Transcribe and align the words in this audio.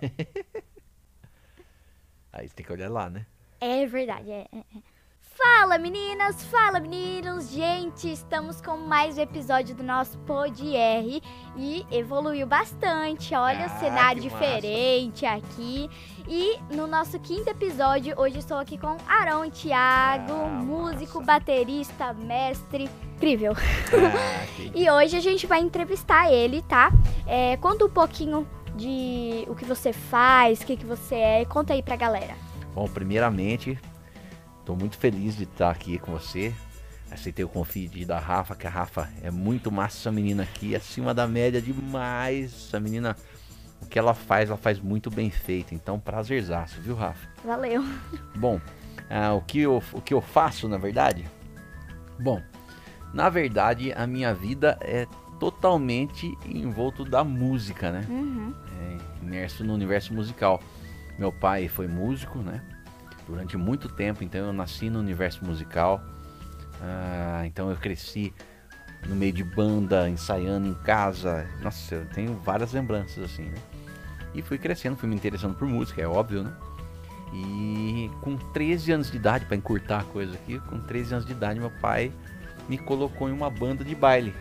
Aí 2.32 2.48
você 2.48 2.54
tem 2.54 2.64
que 2.66 2.72
olhar 2.72 2.90
lá, 2.90 3.10
né? 3.10 3.26
É 3.60 3.86
verdade, 3.86 4.30
é. 4.30 4.46
é, 4.52 4.58
é. 4.58 4.80
Fala 5.36 5.78
meninas, 5.78 6.44
fala 6.44 6.78
meninos, 6.80 7.50
gente, 7.50 8.12
estamos 8.12 8.60
com 8.60 8.76
mais 8.76 9.16
um 9.16 9.22
episódio 9.22 9.74
do 9.74 9.82
nosso 9.82 10.18
Pod 10.18 10.76
R 10.76 11.22
e 11.56 11.86
evoluiu 11.90 12.46
bastante, 12.46 13.34
olha 13.34 13.64
Ah, 13.64 13.74
o 13.76 13.80
cenário 13.80 14.20
diferente 14.20 15.24
aqui. 15.24 15.88
E 16.28 16.58
no 16.74 16.86
nosso 16.86 17.18
quinto 17.20 17.48
episódio, 17.48 18.14
hoje 18.20 18.38
estou 18.38 18.58
aqui 18.58 18.76
com 18.76 18.98
Arão 19.08 19.48
Thiago, 19.50 20.32
Ah, 20.32 20.48
músico, 20.62 21.20
massa. 21.20 21.26
baterista, 21.40 22.12
mestre, 22.12 22.90
incrível. 23.16 23.54
Ah, 23.56 24.60
E 24.74 24.90
hoje 24.90 25.16
a 25.16 25.20
gente 25.20 25.46
vai 25.46 25.60
entrevistar 25.60 26.30
ele, 26.30 26.60
tá? 26.62 26.90
É, 27.26 27.56
conta 27.56 27.86
um 27.86 27.90
pouquinho 27.90 28.46
de 28.76 29.44
o 29.48 29.54
que 29.54 29.64
você 29.64 29.92
faz, 29.92 30.60
o 30.60 30.66
que, 30.66 30.76
que 30.76 30.86
você 30.86 31.14
é, 31.14 31.44
conta 31.44 31.72
aí 31.72 31.82
pra 31.82 31.96
galera. 31.96 32.34
Bom, 32.74 32.88
primeiramente, 32.88 33.78
estou 34.60 34.76
muito 34.76 34.96
feliz 34.96 35.36
de 35.36 35.44
estar 35.44 35.70
aqui 35.70 35.98
com 35.98 36.12
você. 36.12 36.54
Aceitei 37.10 37.44
o 37.44 37.48
convite 37.48 38.04
da 38.04 38.18
Rafa, 38.18 38.54
que 38.54 38.66
a 38.66 38.70
Rafa 38.70 39.10
é 39.20 39.30
muito 39.30 39.72
massa 39.72 39.98
essa 39.98 40.12
menina 40.12 40.44
aqui, 40.44 40.76
acima 40.76 41.12
da 41.12 41.26
média 41.26 41.60
demais. 41.60 42.68
Essa 42.68 42.78
menina, 42.78 43.16
o 43.82 43.86
que 43.86 43.98
ela 43.98 44.14
faz, 44.14 44.48
ela 44.48 44.56
faz 44.56 44.78
muito 44.78 45.10
bem 45.10 45.28
feito. 45.28 45.74
Então, 45.74 45.98
prazerzaço, 45.98 46.80
viu, 46.80 46.94
Rafa? 46.94 47.28
Valeu. 47.44 47.84
Bom, 48.36 48.60
ah, 49.10 49.34
o, 49.34 49.40
que 49.40 49.60
eu, 49.60 49.82
o 49.92 50.00
que 50.00 50.14
eu 50.14 50.20
faço, 50.20 50.68
na 50.68 50.78
verdade? 50.78 51.28
Bom, 52.20 52.40
na 53.12 53.28
verdade, 53.28 53.92
a 53.92 54.06
minha 54.06 54.32
vida 54.32 54.78
é 54.80 55.06
totalmente 55.40 56.36
envolto 56.46 57.02
da 57.04 57.24
música, 57.24 57.90
né? 57.90 58.06
Uhum. 58.08 58.54
é, 58.78 59.24
imerso 59.24 59.64
no 59.64 59.72
universo 59.72 60.12
musical. 60.12 60.60
Meu 61.18 61.32
pai 61.32 61.66
foi 61.66 61.88
músico, 61.88 62.38
né? 62.38 62.62
Durante 63.26 63.56
muito 63.56 63.88
tempo, 63.88 64.22
então 64.22 64.46
eu 64.46 64.52
nasci 64.52 64.90
no 64.90 65.00
universo 65.00 65.44
musical. 65.44 66.02
Ah, 66.80 67.42
então 67.46 67.70
eu 67.70 67.76
cresci 67.76 68.32
no 69.08 69.16
meio 69.16 69.32
de 69.32 69.42
banda, 69.42 70.08
ensaiando 70.08 70.68
em 70.68 70.74
casa. 70.74 71.48
Nossa, 71.62 71.94
eu 71.94 72.06
tenho 72.06 72.34
várias 72.34 72.72
lembranças 72.72 73.24
assim, 73.24 73.44
né? 73.44 73.58
E 74.34 74.42
fui 74.42 74.58
crescendo, 74.58 74.96
fui 74.96 75.08
me 75.08 75.14
interessando 75.14 75.54
por 75.54 75.66
música, 75.66 76.02
é 76.02 76.06
óbvio, 76.06 76.42
né? 76.42 76.52
E 77.32 78.10
com 78.20 78.36
13 78.36 78.92
anos 78.92 79.10
de 79.10 79.16
idade, 79.16 79.46
para 79.46 79.56
encurtar 79.56 80.00
a 80.00 80.04
coisa 80.04 80.34
aqui, 80.34 80.58
com 80.60 80.80
13 80.80 81.14
anos 81.14 81.26
de 81.26 81.32
idade, 81.32 81.58
meu 81.58 81.70
pai 81.80 82.12
me 82.68 82.76
colocou 82.76 83.28
em 83.28 83.32
uma 83.32 83.48
banda 83.48 83.84
de 83.84 83.94
baile. 83.94 84.34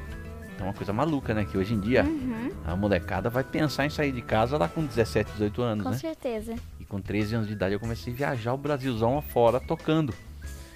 Então, 0.59 0.67
uma 0.67 0.73
coisa 0.73 0.91
maluca, 0.91 1.33
né? 1.33 1.45
Que 1.45 1.57
hoje 1.57 1.73
em 1.73 1.79
dia 1.79 2.03
Uhum. 2.03 2.51
a 2.65 2.75
molecada 2.75 3.29
vai 3.29 3.45
pensar 3.45 3.85
em 3.85 3.89
sair 3.89 4.11
de 4.11 4.21
casa 4.21 4.57
lá 4.57 4.67
com 4.67 4.83
17, 4.85 5.31
18 5.31 5.61
anos, 5.61 5.83
Com 5.85 5.91
né? 5.91 5.97
certeza. 5.97 6.53
E 6.77 6.83
com 6.83 6.99
13 6.99 7.35
anos 7.35 7.47
de 7.47 7.53
idade 7.53 7.75
eu 7.75 7.79
comecei 7.79 8.11
a 8.11 8.15
viajar 8.17 8.53
o 8.53 8.57
Brasilzão 8.57 9.17
afora 9.17 9.61
tocando. 9.61 10.13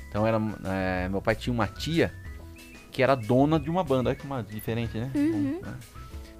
Então 0.07 0.25
era, 0.25 0.39
é, 0.63 1.09
meu 1.09 1.21
pai 1.21 1.35
tinha 1.35 1.53
uma 1.53 1.67
tia 1.67 2.13
que 2.93 3.03
era 3.03 3.13
dona 3.13 3.59
de 3.59 3.69
uma 3.69 3.83
banda, 3.83 4.09
olha 4.09 4.15
que 4.15 4.25
uma 4.25 4.41
diferente, 4.41 4.97
né? 4.97 5.11
Uhum. 5.13 5.59
Né? 5.61 5.73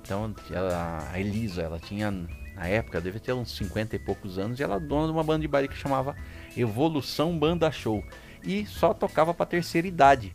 Então 0.02 0.34
ela, 0.50 1.06
a 1.12 1.20
Elisa, 1.20 1.64
ela 1.64 1.80
tinha 1.80 2.12
na 2.56 2.66
época, 2.66 3.02
deve 3.02 3.20
ter 3.20 3.34
uns 3.34 3.52
50 3.58 3.98
e 3.98 4.00
poucos 4.00 4.40
anos, 4.40 4.58
e 4.58 4.64
ela 4.64 4.76
era 4.76 4.86
dona 4.86 5.08
de 5.08 5.12
uma 5.12 5.24
banda 5.24 5.42
de 5.42 5.50
baile 5.50 5.68
que 5.68 5.76
chamava 5.76 6.16
Evolução 6.56 7.38
Banda 7.38 7.70
Show. 7.74 8.02
E 8.42 8.66
só 8.66 8.94
tocava 8.94 9.34
pra 9.34 9.46
terceira 9.46 9.86
idade. 9.86 10.34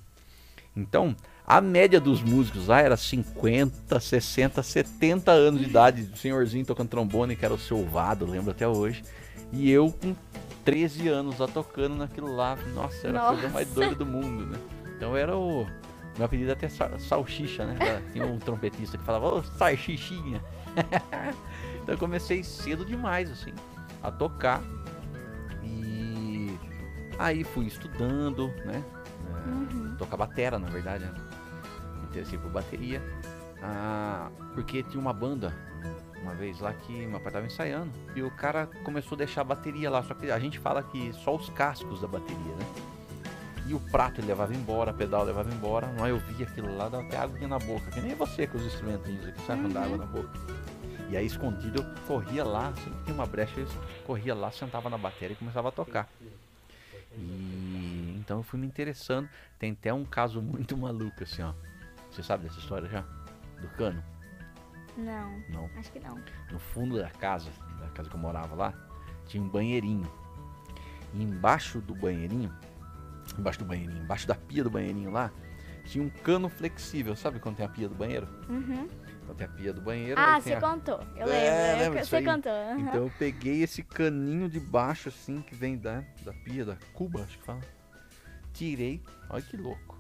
Então, 0.77 1.17
a 1.51 1.61
média 1.63 1.99
dos 1.99 2.21
músicos 2.23 2.67
lá 2.67 2.81
era 2.81 2.95
50, 2.97 3.99
60, 3.99 4.63
70 4.63 5.31
anos 5.33 5.61
de 5.63 5.67
idade. 5.69 6.03
O 6.13 6.17
senhorzinho 6.17 6.67
tocando 6.67 6.89
trombone, 6.89 7.35
que 7.35 7.45
era 7.45 7.55
o 7.55 7.59
seu 7.59 7.85
Vado, 7.87 8.27
lembro 8.27 8.51
até 8.51 8.69
hoje. 8.69 9.03
E 9.51 9.71
eu 9.71 9.91
com 9.91 10.15
13 10.63 11.09
anos 11.09 11.39
lá 11.39 11.49
tocando 11.49 11.97
naquilo 11.97 12.35
lá. 12.37 12.55
Nossa, 12.75 13.09
era 13.09 13.19
a 13.23 13.27
coisa 13.29 13.43
Nossa. 13.45 13.55
mais 13.55 13.69
doida 13.71 13.95
do 13.95 14.05
mundo, 14.05 14.45
né? 14.47 14.59
Então 14.97 15.17
era 15.17 15.35
o. 15.35 15.67
Meu 16.19 16.27
apelido 16.27 16.53
até 16.53 16.69
sa- 16.69 16.99
salsicha, 16.99 17.65
né? 17.65 18.03
Tinha 18.13 18.27
um 18.27 18.39
trompetista 18.39 18.99
que 18.99 19.05
falava, 19.05 19.37
ô, 19.37 19.43
salsichinha. 19.43 20.43
então 21.83 21.95
eu 21.95 21.99
comecei 21.99 22.43
cedo 22.45 22.85
demais, 22.85 23.31
assim, 23.31 23.53
a 24.03 24.11
tocar. 24.11 24.61
E 25.63 26.51
aí 27.19 27.43
fui 27.45 27.67
estudando, 27.67 28.49
né? 28.67 28.83
É, 28.85 29.49
Uhum. 29.49 29.95
tocar 29.97 30.17
batera, 30.17 30.59
na 30.59 30.69
verdade, 30.69 31.05
né? 31.05 31.15
Interessei 32.09 32.39
por 32.39 32.51
bateria. 32.51 33.03
Ah, 33.63 34.31
porque 34.55 34.83
tinha 34.83 35.01
uma 35.01 35.13
banda 35.13 35.53
uma 36.23 36.35
vez 36.35 36.61
lá 36.61 36.73
que 36.73 37.07
meu 37.07 37.21
pai 37.21 37.33
tava 37.33 37.47
ensaiando 37.47 37.91
e 38.15 38.23
o 38.23 38.31
cara 38.31 38.67
começou 38.85 39.15
a 39.15 39.19
deixar 39.19 39.41
a 39.43 39.45
bateria 39.45 39.89
lá, 39.91 40.03
só 40.03 40.15
que 40.15 40.31
a 40.31 40.39
gente 40.39 40.59
fala 40.59 40.83
que 40.83 41.13
só 41.13 41.35
os 41.35 41.49
cascos 41.51 42.01
da 42.01 42.09
bateria, 42.09 42.55
né? 42.57 42.67
E 43.67 43.75
o 43.75 43.81
prato 43.81 44.21
ele 44.21 44.29
levava 44.29 44.55
embora, 44.55 44.93
pedal 44.93 45.25
levava 45.25 45.51
embora, 45.53 45.93
mas 45.99 46.09
eu 46.09 46.19
via 46.19 46.47
aquilo 46.47 46.75
lá, 46.77 46.89
dava 46.89 47.05
até 47.05 47.17
água 47.19 47.47
na 47.47 47.59
boca, 47.59 47.91
que 47.91 48.01
nem 48.01 48.15
você 48.15 48.47
com 48.47 48.57
os 48.59 48.65
instrumentinhos 48.65 49.27
aqui, 49.27 49.41
sabe 49.43 49.63
quando 49.63 49.75
dá 49.75 49.81
Uhum. 49.81 49.87
água 49.87 49.99
na 49.99 50.07
boca. 50.07 50.31
E 51.11 51.17
aí 51.17 51.27
escondido 51.27 51.83
eu 51.83 52.07
corria 52.07 52.45
lá, 52.45 52.73
sempre 52.77 53.05
tinha 53.05 53.15
uma 53.15 53.27
brecha, 53.27 53.61
eu 53.61 53.67
corria 54.07 54.35
lá, 54.35 54.51
sentava 54.51 54.91
na 54.91 54.99
bateria 54.99 55.35
e 55.35 55.37
começava 55.37 55.69
a 55.69 55.73
tocar. 55.73 56.09
E 57.17 58.17
então 58.19 58.39
eu 58.39 58.43
fui 58.43 58.59
me 58.59 58.67
interessando. 58.67 59.29
Tem 59.59 59.73
até 59.73 59.93
um 59.93 60.05
caso 60.05 60.41
muito 60.43 60.77
maluco 60.77 61.23
assim, 61.23 61.43
ó. 61.43 61.53
Você 62.19 62.25
sabe 62.25 62.49
dessa 62.49 62.59
história 62.59 62.89
já? 62.89 63.03
Do 63.61 63.69
cano? 63.77 64.03
Não, 64.97 65.41
Não. 65.51 65.71
acho 65.79 65.93
que 65.93 66.01
não. 66.01 66.21
No 66.51 66.59
fundo 66.59 66.99
da 66.99 67.09
casa, 67.11 67.49
da 67.79 67.87
casa 67.91 68.11
que 68.11 68.17
eu 68.17 68.21
morava 68.21 68.57
lá, 68.57 68.75
tinha 69.29 69.41
um 69.41 69.49
banheirinho. 69.49 70.11
E 71.15 71.23
embaixo 71.23 71.81
do 71.81 71.95
banheirinho, 71.95 72.53
embaixo 73.39 73.61
do 73.61 73.65
banheirinho, 73.65 74.03
embaixo 74.03 74.27
da 74.27 74.35
pia 74.35 74.65
do 74.65 74.71
banheirinho 74.71 75.13
lá, 75.13 75.31
tinha 75.85 76.03
um 76.03 76.09
cano 76.11 76.49
flexível. 76.49 77.15
Sabe 77.15 77.39
quando 77.39 77.55
tem 77.59 77.67
a 77.67 77.69
pia 77.69 77.89
do 77.89 77.95
banheiro? 77.95 78.27
Uhum. 78.49 78.89
Então 79.23 79.37
tem 79.37 79.47
a 79.47 79.51
pia 79.51 79.73
do 79.73 79.81
banheiro. 79.81 80.21
Ah, 80.21 80.41
você 80.41 80.55
a... 80.55 80.61
contou. 80.61 81.01
Eu 81.15 81.29
É, 81.31 81.77
lembro. 81.77 81.99
eu- 81.99 82.01
disso 82.03 82.11
Você 82.11 82.23
contou. 82.25 82.51
aham. 82.51 82.81
Então 82.81 82.95
eu 83.05 83.13
peguei 83.17 83.63
esse 83.63 83.85
caninho 83.85 84.49
de 84.49 84.59
baixo, 84.59 85.09
assim, 85.09 85.41
que 85.41 85.55
vem 85.55 85.79
da, 85.79 86.03
da 86.25 86.33
pia, 86.33 86.65
da 86.65 86.77
cuba, 86.95 87.23
acho 87.23 87.39
que 87.39 87.45
fala. 87.45 87.61
Tirei, 88.53 89.01
olha 89.31 89.43
que 89.43 89.57
louco. 89.57 89.97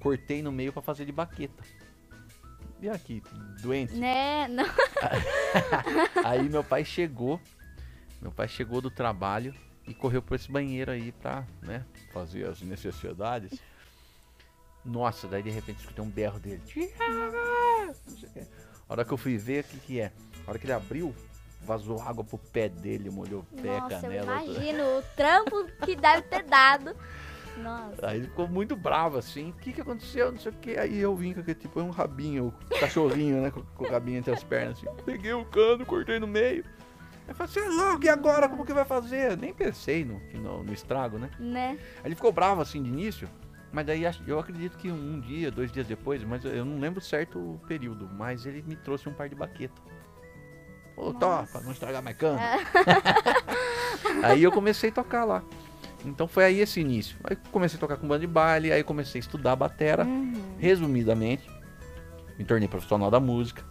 Cortei 0.00 0.42
no 0.42 0.50
meio 0.50 0.72
pra 0.72 0.82
fazer 0.82 1.04
de 1.04 1.12
baqueta. 1.12 1.62
E 2.80 2.88
aqui, 2.88 3.22
doente. 3.60 3.94
Né? 3.94 4.48
Não. 4.48 4.64
Aí 6.24 6.48
meu 6.48 6.64
pai 6.64 6.84
chegou, 6.84 7.38
meu 8.20 8.32
pai 8.32 8.48
chegou 8.48 8.80
do 8.80 8.90
trabalho 8.90 9.54
e 9.86 9.92
correu 9.94 10.22
por 10.22 10.34
esse 10.34 10.50
banheiro 10.50 10.90
aí 10.90 11.12
pra, 11.12 11.44
né, 11.62 11.84
fazer 12.12 12.46
as 12.46 12.62
necessidades. 12.62 13.60
Nossa, 14.84 15.26
daí 15.28 15.42
de 15.42 15.50
repente 15.50 15.80
escutei 15.80 16.02
um 16.02 16.08
berro 16.08 16.38
dele. 16.38 16.62
A 18.88 18.92
hora 18.92 19.04
que 19.04 19.12
eu 19.12 19.18
fui 19.18 19.36
ver, 19.36 19.64
o 19.64 19.64
que 19.68 19.76
que 19.78 20.00
é? 20.00 20.12
A 20.46 20.50
hora 20.50 20.58
que 20.58 20.64
ele 20.64 20.72
abriu, 20.72 21.14
vazou 21.62 22.00
água 22.00 22.24
pro 22.24 22.38
pé 22.38 22.68
dele, 22.68 23.10
molhou 23.10 23.40
o 23.40 23.56
pé, 23.60 23.78
Nossa, 23.78 23.94
eu 23.96 24.00
canela. 24.00 24.40
tudo. 24.40 24.52
imagino 24.52 24.98
o 24.98 25.02
trampo 25.14 25.64
que 25.84 25.94
deve 25.96 26.22
ter 26.22 26.44
dado. 26.44 26.96
Nossa. 27.58 28.06
Aí 28.06 28.18
ele 28.18 28.26
ficou 28.28 28.48
muito 28.48 28.74
bravo 28.76 29.18
assim. 29.18 29.50
O 29.50 29.52
que 29.54 29.72
que 29.72 29.80
aconteceu? 29.80 30.30
Não 30.32 30.38
sei 30.38 30.52
o 30.52 30.54
que. 30.54 30.78
Aí 30.78 30.98
eu 30.98 31.14
vim 31.14 31.32
com 31.34 31.40
aquele 31.40 31.58
tipo, 31.58 31.80
um 31.80 31.90
rabinho, 31.90 32.54
o 32.70 32.78
cachorrinho, 32.80 33.42
né? 33.42 33.50
Com, 33.50 33.62
com 33.62 33.84
o 33.84 33.90
rabinho 33.90 34.18
entre 34.18 34.32
as 34.32 34.42
pernas 34.44 34.78
assim. 34.78 34.86
Peguei 35.04 35.32
o 35.32 35.44
cano, 35.44 35.84
cortei 35.84 36.18
no 36.18 36.26
meio. 36.26 36.64
Aí 37.28 37.34
falei, 37.34 37.52
você 37.52 37.60
é 37.60 37.68
louco, 37.68 38.04
e 38.04 38.08
agora? 38.08 38.48
Como 38.48 38.64
que 38.64 38.72
vai 38.72 38.84
fazer? 38.84 39.36
Nem 39.36 39.52
pensei 39.54 40.04
no, 40.04 40.20
no, 40.40 40.64
no 40.64 40.72
estrago, 40.72 41.18
né? 41.18 41.30
Né? 41.38 41.78
Aí 41.98 42.06
ele 42.06 42.14
ficou 42.16 42.32
bravo 42.32 42.60
assim 42.60 42.82
de 42.82 42.88
início. 42.88 43.28
Mas 43.72 43.86
daí 43.86 44.04
acho- 44.04 44.22
eu 44.26 44.38
acredito 44.38 44.76
que 44.76 44.90
um 44.90 45.20
dia, 45.20 45.48
dois 45.50 45.70
dias 45.70 45.86
depois, 45.86 46.24
mas 46.24 46.44
eu 46.44 46.64
não 46.64 46.80
lembro 46.80 47.00
certo 47.00 47.38
o 47.38 47.60
período, 47.68 48.08
mas 48.12 48.44
ele 48.46 48.62
me 48.66 48.74
trouxe 48.74 49.08
um 49.08 49.12
par 49.12 49.28
de 49.28 49.36
baqueta. 49.36 49.80
Ô, 50.96 51.14
topa, 51.14 51.60
não 51.60 51.70
estragar 51.70 52.02
mais 52.02 52.16
cano. 52.16 52.38
É. 52.40 52.58
Aí 54.26 54.42
eu 54.42 54.50
comecei 54.52 54.90
a 54.90 54.92
tocar 54.92 55.24
lá. 55.24 55.42
Então 56.04 56.26
foi 56.26 56.44
aí 56.44 56.60
esse 56.60 56.80
início. 56.80 57.16
Aí 57.24 57.36
comecei 57.52 57.76
a 57.76 57.80
tocar 57.80 57.96
com 57.96 58.06
banda 58.08 58.20
de 58.20 58.26
baile, 58.26 58.72
aí 58.72 58.82
comecei 58.82 59.18
a 59.18 59.22
estudar 59.22 59.54
batera. 59.56 60.04
Uhum. 60.04 60.32
Resumidamente, 60.58 61.48
me 62.38 62.44
tornei 62.44 62.68
profissional 62.68 63.10
da 63.10 63.20
música. 63.20 63.62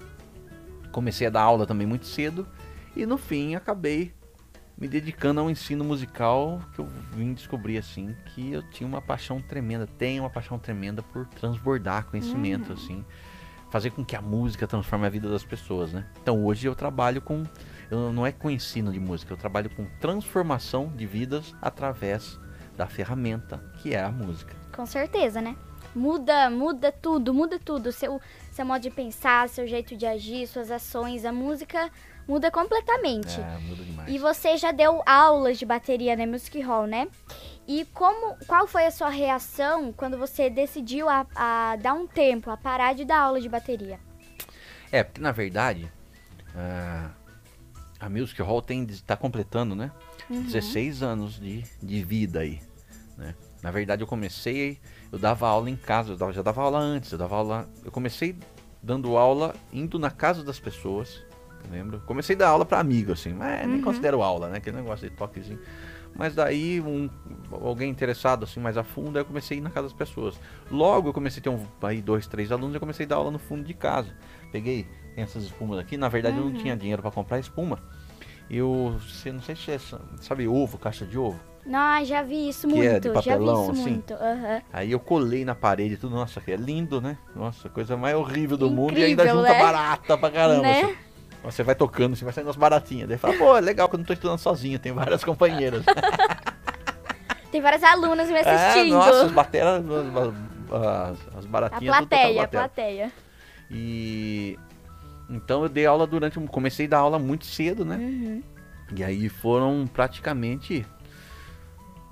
Comecei 0.92 1.28
a 1.28 1.30
dar 1.30 1.42
aula 1.42 1.66
também 1.66 1.88
muito 1.88 2.06
cedo. 2.06 2.48
E 2.96 3.06
no 3.06 3.18
fim 3.18 3.56
acabei 3.56 4.12
me 4.78 4.88
dedicando 4.88 5.42
ao 5.42 5.50
ensino 5.50 5.84
musical 5.84 6.62
que 6.74 6.80
eu 6.80 6.88
vim 7.14 7.34
descobrir 7.34 7.78
assim 7.78 8.16
que 8.28 8.54
eu 8.54 8.64
tinha 8.70 8.88
uma 8.88 9.02
paixão 9.02 9.42
tremenda, 9.42 9.86
tenho 9.86 10.24
uma 10.24 10.30
paixão 10.30 10.58
tremenda 10.58 11.04
por 11.04 11.26
transbordar 11.28 12.06
conhecimento 12.06 12.70
Uhum. 12.70 12.74
assim, 12.76 13.06
fazer 13.70 13.90
com 13.92 14.06
que 14.06 14.16
a 14.16 14.22
música 14.22 14.66
transforme 14.66 15.06
a 15.06 15.10
vida 15.10 15.30
das 15.30 15.44
pessoas, 15.44 15.92
né? 15.92 16.06
Então 16.22 16.46
hoje 16.46 16.66
eu 16.66 16.74
trabalho 16.76 17.22
com 17.22 17.44
eu 17.90 18.14
não 18.14 18.26
é 18.26 18.32
com 18.32 18.50
ensino 18.50 18.92
de 18.92 19.00
música, 19.00 19.34
eu 19.34 19.38
trabalho 19.38 19.70
com 19.70 19.86
transformação 20.00 20.88
de 20.96 21.06
vidas 21.06 21.56
através 21.62 22.40
da 22.78 22.88
ferramenta 22.88 23.58
que 23.82 23.94
é 23.94 24.02
a 24.02 24.12
música. 24.12 24.56
Com 24.76 24.86
certeza, 24.86 25.42
né? 25.42 25.56
muda, 25.96 26.50
muda 26.50 26.92
tudo, 26.92 27.34
muda 27.34 27.60
tudo. 27.60 27.92
Seu, 27.92 28.22
seu 28.52 28.66
modo 28.66 28.82
de 28.82 28.90
pensar, 28.90 29.50
seu 29.50 29.68
jeito 29.68 29.96
de 29.96 30.06
agir, 30.06 30.48
suas 30.48 30.72
ações. 30.72 31.26
A 31.26 31.32
música 31.32 31.90
muda 32.28 32.52
completamente. 32.52 33.40
É, 33.40 33.58
muda 33.60 33.84
demais. 33.84 34.10
E 34.10 34.18
você 34.18 34.58
já 34.58 34.72
deu 34.72 35.02
aulas 35.06 35.58
de 35.58 35.66
bateria 35.66 36.16
na 36.16 36.26
Music 36.26 36.60
Hall, 36.62 36.88
né? 36.88 37.08
E 37.68 37.86
como, 37.94 38.36
qual 38.48 38.66
foi 38.68 38.86
a 38.86 38.92
sua 38.92 39.10
reação 39.10 39.94
quando 39.94 40.18
você 40.18 40.50
decidiu 40.50 41.08
a, 41.08 41.26
a 41.36 41.76
dar 41.76 41.94
um 41.94 42.08
tempo, 42.08 42.50
a 42.50 42.58
parar 42.58 42.94
de 42.94 43.06
dar 43.06 43.20
aula 43.20 43.40
de 43.40 43.50
bateria? 43.50 44.00
É, 44.92 45.04
porque 45.04 45.22
na 45.22 45.32
verdade, 45.32 45.92
ah, 46.56 47.12
a 48.00 48.10
Music 48.10 48.42
Hall 48.42 48.62
tem 48.62 48.84
está 48.86 49.16
completando, 49.18 49.76
né? 49.76 49.92
Uhum. 50.30 50.44
16 50.44 51.04
anos 51.04 51.40
de, 51.40 51.64
de 51.82 52.04
vida 52.04 52.40
aí, 52.40 52.60
né? 53.18 53.36
Na 53.62 53.72
verdade, 53.72 54.02
eu 54.02 54.08
comecei, 54.08 54.80
eu 55.12 55.20
dava 55.20 55.48
aula 55.48 55.70
em 55.70 55.76
casa, 55.76 56.14
eu 56.14 56.18
dava- 56.18 56.32
já 56.32 56.42
dava 56.42 56.62
aula 56.62 56.80
antes, 56.80 57.12
eu 57.12 57.18
dava 57.18 57.36
aula, 57.36 57.70
eu 57.84 57.92
comecei 57.92 58.36
dando 58.82 59.18
aula 59.18 59.54
indo 59.74 60.00
na 60.00 60.10
casa 60.10 60.44
das 60.44 60.58
pessoas, 60.60 61.22
lembra? 61.70 62.00
Comecei 62.00 62.36
a 62.38 62.40
dar 62.40 62.48
aula 62.50 62.64
para 62.66 62.80
amigo 62.80 63.12
assim, 63.12 63.34
mas 63.34 63.68
nem 63.68 63.78
Uhum. 63.78 63.82
considero 63.82 64.22
aula, 64.24 64.48
né? 64.50 64.58
Aquele 64.60 64.78
negócio 64.78 65.10
de 65.10 65.16
toquezinho. 65.16 65.60
Mas 66.16 66.34
daí 66.34 66.82
um, 66.82 67.10
alguém 67.52 67.90
interessado 67.90 68.44
assim 68.44 68.60
mais 68.60 68.78
a 68.78 68.84
fundo, 68.84 69.18
aí 69.18 69.22
eu 69.22 69.26
comecei 69.26 69.58
a 69.58 69.60
ir 69.60 69.64
na 69.64 69.70
casa 69.70 69.88
das 69.90 69.98
pessoas. 69.98 70.40
Logo 70.72 71.10
eu 71.10 71.14
comecei 71.14 71.40
a 71.40 71.44
ter 71.44 71.50
um, 71.50 71.66
aí 71.82 72.02
dois, 72.02 72.26
três 72.28 72.52
alunos, 72.52 72.74
eu 72.74 72.80
comecei 72.80 73.06
a 73.06 73.10
dar 73.10 73.16
aula 73.18 73.30
no 73.30 73.40
fundo 73.40 73.64
de 73.64 73.74
casa. 73.74 74.10
Peguei 74.52 74.88
tem 75.16 75.24
essas 75.24 75.44
espumas 75.44 75.80
aqui, 75.80 75.98
na 75.98 76.08
verdade 76.10 76.38
eu 76.38 76.44
Uhum. 76.44 76.50
não 76.52 76.58
tinha 76.60 76.76
dinheiro 76.76 77.02
para 77.02 77.12
comprar 77.12 77.40
espuma. 77.40 77.80
Eu, 78.50 79.00
você 79.08 79.32
não 79.32 79.42
sei 79.42 79.56
se 79.56 79.72
é, 79.72 79.78
sabe 80.22 80.48
ovo, 80.48 80.78
caixa 80.78 81.06
de 81.06 81.18
ovo. 81.18 81.40
Não, 81.66 82.04
já 82.04 82.24
vi 82.24 82.50
isso 82.50 82.68
Que 82.68 82.74
muito, 82.74 82.90
é 82.90 83.00
de 83.00 83.08
já 83.08 83.14
vi 83.14 83.14
papelão, 83.30 83.62
isso 83.64 83.72
assim? 83.74 83.82
muito. 83.92 84.14
aham. 84.16 84.62
Aí 84.74 84.92
eu 84.92 85.00
colei 85.00 85.46
na 85.46 85.54
parede 85.54 85.98
tudo, 85.98 86.16
nossa, 86.16 86.42
que 86.42 86.52
é 86.52 86.56
lindo, 86.56 87.00
né? 87.00 87.18
Nossa, 87.36 87.70
coisa 87.70 87.96
mais 87.96 88.16
horrível 88.16 88.58
do 88.58 88.72
mundo 88.72 88.98
e 88.98 89.04
ainda 89.04 89.22
Incrível, 89.24 89.42
junta 89.42 89.54
né? 89.54 89.60
barata 89.60 90.18
pra 90.18 90.32
caramba. 90.32 90.64
Né? 90.64 90.82
assim. 90.82 90.96
Você 91.44 91.64
vai 91.64 91.76
tocando, 91.76 92.16
você 92.16 92.24
vai 92.26 92.34
saindo 92.34 92.48
umas 92.48 92.56
baratinhas. 92.56 93.08
Daí 93.08 93.18
fala, 93.20 93.34
pô, 93.38 93.56
é 93.56 93.62
legal 93.62 93.88
que 93.88 93.96
eu 93.96 94.00
não 94.00 94.06
tô 94.06 94.14
estudando 94.14 94.40
sozinho, 94.40 94.80
tem 94.80 94.92
várias 94.92 95.24
companheiras. 95.24 95.84
Tem 97.52 97.62
várias 97.62 97.84
alunas 97.84 98.28
me 98.30 98.36
é, 98.36 98.42
assistindo. 98.42 98.94
nossa, 98.94 99.26
as 99.26 99.32
bateras, 99.32 99.84
as, 99.84 100.72
as, 100.72 101.38
as 101.40 101.46
a 101.46 101.48
baratinhas. 101.48 101.96
tudo 101.98 102.08
plateia, 102.08 102.28
tocando 102.28 102.44
a 102.44 102.48
plateia. 102.48 103.12
E 103.72 104.58
então 105.30 105.64
eu 105.64 105.70
dei 105.70 105.86
aula 105.86 106.08
durante, 106.08 106.40
comecei 106.48 106.86
a 106.88 106.90
dar 106.90 106.98
aula 107.00 107.20
muito 107.20 107.46
cedo, 107.46 107.86
né? 107.86 107.98
Uhum. 107.98 108.44
E 108.96 109.04
aí 109.04 109.30
foram 109.30 109.88
praticamente. 109.92 110.86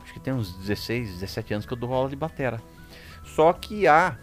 Acho 0.04 0.14
que 0.14 0.20
tem 0.20 0.34
uns 0.34 0.54
16, 0.58 1.14
17 1.20 1.54
anos 1.54 1.66
que 1.66 1.74
eu 1.74 1.78
dou 1.78 1.94
aula 1.94 2.10
de 2.10 2.16
batera. 2.16 2.62
Só 3.24 3.52
que 3.52 3.88
há 3.88 4.18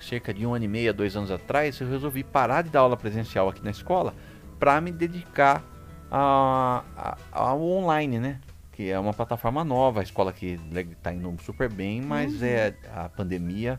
cerca 0.00 0.32
de 0.34 0.46
um 0.46 0.54
ano 0.54 0.64
e 0.64 0.68
meio, 0.68 0.92
dois 0.92 1.16
anos 1.16 1.30
atrás, 1.30 1.78
eu 1.80 1.88
resolvi 1.88 2.22
parar 2.24 2.62
de 2.62 2.70
dar 2.70 2.80
aula 2.80 2.96
presencial 2.96 3.48
aqui 3.48 3.62
na 3.62 3.70
escola 3.70 4.14
para 4.58 4.80
me 4.80 4.90
dedicar 4.92 5.62
a- 6.10 6.82
a- 6.96 7.16
ao 7.32 7.62
online, 7.62 8.18
né? 8.18 8.40
Que 8.72 8.90
é 8.90 8.98
uma 8.98 9.12
plataforma 9.12 9.62
nova, 9.62 10.00
a 10.00 10.02
escola 10.02 10.32
que 10.32 10.58
está 10.92 11.12
indo 11.12 11.34
super 11.42 11.70
bem, 11.70 12.00
mas 12.00 12.42
é 12.42 12.74
a 12.94 13.08
pandemia 13.08 13.78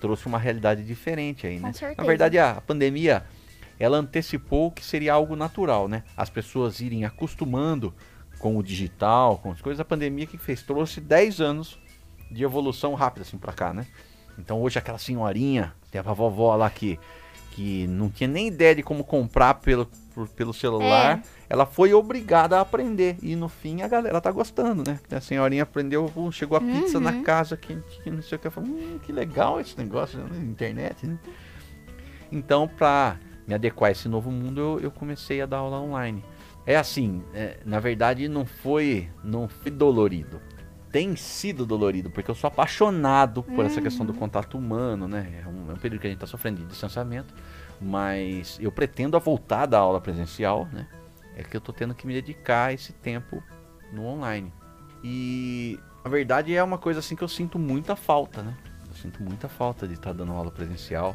trouxe 0.00 0.26
uma 0.26 0.38
realidade 0.38 0.84
diferente 0.84 1.46
aí, 1.46 1.58
né? 1.58 1.68
Na 1.96 2.04
verdade, 2.08 2.38
a 2.38 2.60
pandemia 2.60 3.24
ela 3.78 3.98
antecipou 3.98 4.70
que 4.70 4.84
seria 4.84 5.12
algo 5.14 5.36
natural, 5.36 5.88
né? 5.88 6.02
As 6.16 6.30
pessoas 6.30 6.80
irem 6.80 7.04
acostumando 7.04 7.94
com 8.38 8.56
o 8.56 8.62
digital, 8.62 9.38
com 9.38 9.50
as 9.50 9.60
coisas. 9.60 9.80
A 9.80 9.84
pandemia 9.84 10.26
que 10.26 10.38
fez 10.38 10.62
trouxe 10.62 11.00
10 11.00 11.40
anos 11.40 11.78
de 12.30 12.42
evolução 12.44 12.94
rápida 12.94 13.22
assim 13.22 13.38
para 13.38 13.52
cá, 13.52 13.72
né? 13.72 13.86
Então 14.38 14.60
hoje 14.60 14.78
aquela 14.78 14.98
senhorinha, 14.98 15.72
tem 15.90 15.98
a 15.98 16.02
vovó 16.02 16.54
lá 16.56 16.68
que 16.70 16.98
que 17.52 17.86
não 17.86 18.10
tinha 18.10 18.28
nem 18.28 18.48
ideia 18.48 18.74
de 18.74 18.82
como 18.82 19.02
comprar 19.02 19.54
pelo, 19.54 19.86
por- 20.14 20.28
pelo 20.28 20.52
celular, 20.52 21.22
ela 21.48 21.64
foi 21.64 21.94
obrigada 21.94 22.58
a 22.58 22.60
aprender. 22.60 23.16
E 23.22 23.34
no 23.34 23.48
fim 23.48 23.80
a 23.80 23.88
galera 23.88 24.20
tá 24.20 24.30
gostando, 24.30 24.82
né? 24.86 25.00
A 25.10 25.22
senhorinha 25.22 25.62
aprendeu, 25.62 26.12
chegou 26.32 26.58
a 26.58 26.60
pizza 26.60 27.00
na 27.00 27.12
Uhum. 27.12 27.22
casa, 27.22 27.56
que, 27.56 27.74
que 28.04 28.10
não 28.10 28.20
sei 28.20 28.36
o 28.36 28.38
que. 28.38 28.50
Falou, 28.50 28.68
hum, 28.68 28.98
que 29.02 29.10
legal 29.10 29.58
esse 29.58 29.74
negócio 29.78 30.18
na 30.18 30.36
internet, 30.36 31.06
né? 31.06 31.18
Então, 32.30 32.68
pra 32.68 33.16
me 33.46 33.54
adequar 33.54 33.88
a 33.88 33.92
esse 33.92 34.08
novo 34.08 34.30
mundo, 34.30 34.60
eu, 34.60 34.80
eu 34.80 34.90
comecei 34.90 35.40
a 35.40 35.46
dar 35.46 35.58
aula 35.58 35.80
online. 35.80 36.24
É 36.66 36.76
assim, 36.76 37.22
é, 37.32 37.58
na 37.64 37.78
verdade 37.78 38.28
não 38.28 38.44
foi, 38.44 39.08
não 39.22 39.48
foi 39.48 39.70
dolorido. 39.70 40.40
Tem 40.90 41.14
sido 41.14 41.66
dolorido, 41.66 42.10
porque 42.10 42.30
eu 42.30 42.34
sou 42.34 42.48
apaixonado 42.48 43.42
por 43.42 43.64
essa 43.64 43.80
questão 43.80 44.04
do 44.04 44.14
contato 44.14 44.56
humano, 44.56 45.06
né? 45.06 45.42
É 45.44 45.48
um, 45.48 45.70
é 45.70 45.74
um 45.74 45.76
período 45.76 46.00
que 46.00 46.06
a 46.06 46.10
gente 46.10 46.16
está 46.16 46.26
sofrendo 46.26 46.62
de 46.62 46.66
distanciamento, 46.66 47.34
mas 47.80 48.58
eu 48.60 48.72
pretendo 48.72 49.18
voltar 49.20 49.62
a 49.62 49.66
dar 49.66 49.78
aula 49.80 50.00
presencial, 50.00 50.66
né? 50.72 50.88
É 51.36 51.42
que 51.42 51.56
eu 51.56 51.60
tô 51.60 51.72
tendo 51.72 51.94
que 51.94 52.06
me 52.06 52.14
dedicar 52.14 52.72
esse 52.72 52.92
tempo 52.94 53.42
no 53.92 54.06
online. 54.06 54.52
E 55.04 55.78
a 56.02 56.08
verdade 56.08 56.54
é 56.54 56.62
uma 56.62 56.78
coisa 56.78 57.00
assim 57.00 57.14
que 57.14 57.22
eu 57.22 57.28
sinto 57.28 57.58
muita 57.58 57.94
falta, 57.94 58.42
né? 58.42 58.56
Eu 58.88 58.94
sinto 58.94 59.22
muita 59.22 59.48
falta 59.48 59.86
de 59.86 59.94
estar 59.94 60.12
dando 60.12 60.32
aula 60.32 60.50
presencial. 60.50 61.14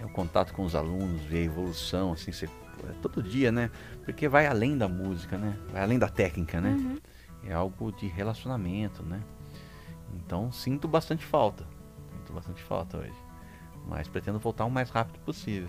É, 0.00 0.04
o 0.04 0.08
contato 0.08 0.52
com 0.52 0.64
os 0.64 0.74
alunos, 0.74 1.22
ver 1.22 1.38
a 1.38 1.44
evolução, 1.44 2.12
assim, 2.12 2.32
você, 2.32 2.46
é 2.46 2.92
todo 3.00 3.22
dia, 3.22 3.50
né? 3.50 3.70
Porque 4.04 4.28
vai 4.28 4.46
além 4.46 4.76
da 4.76 4.88
música, 4.88 5.38
né? 5.38 5.56
Vai 5.72 5.82
além 5.82 5.98
da 5.98 6.08
técnica, 6.08 6.60
né? 6.60 6.70
Uhum. 6.70 6.98
É 7.44 7.52
algo 7.54 7.92
de 7.92 8.06
relacionamento, 8.06 9.02
né? 9.02 9.20
Então 10.14 10.50
sinto 10.52 10.86
bastante 10.88 11.24
falta. 11.24 11.64
Sinto 12.12 12.32
bastante 12.32 12.62
falta 12.62 12.98
hoje. 12.98 13.14
Mas 13.86 14.08
pretendo 14.08 14.38
voltar 14.38 14.64
o 14.64 14.70
mais 14.70 14.90
rápido 14.90 15.18
possível. 15.20 15.68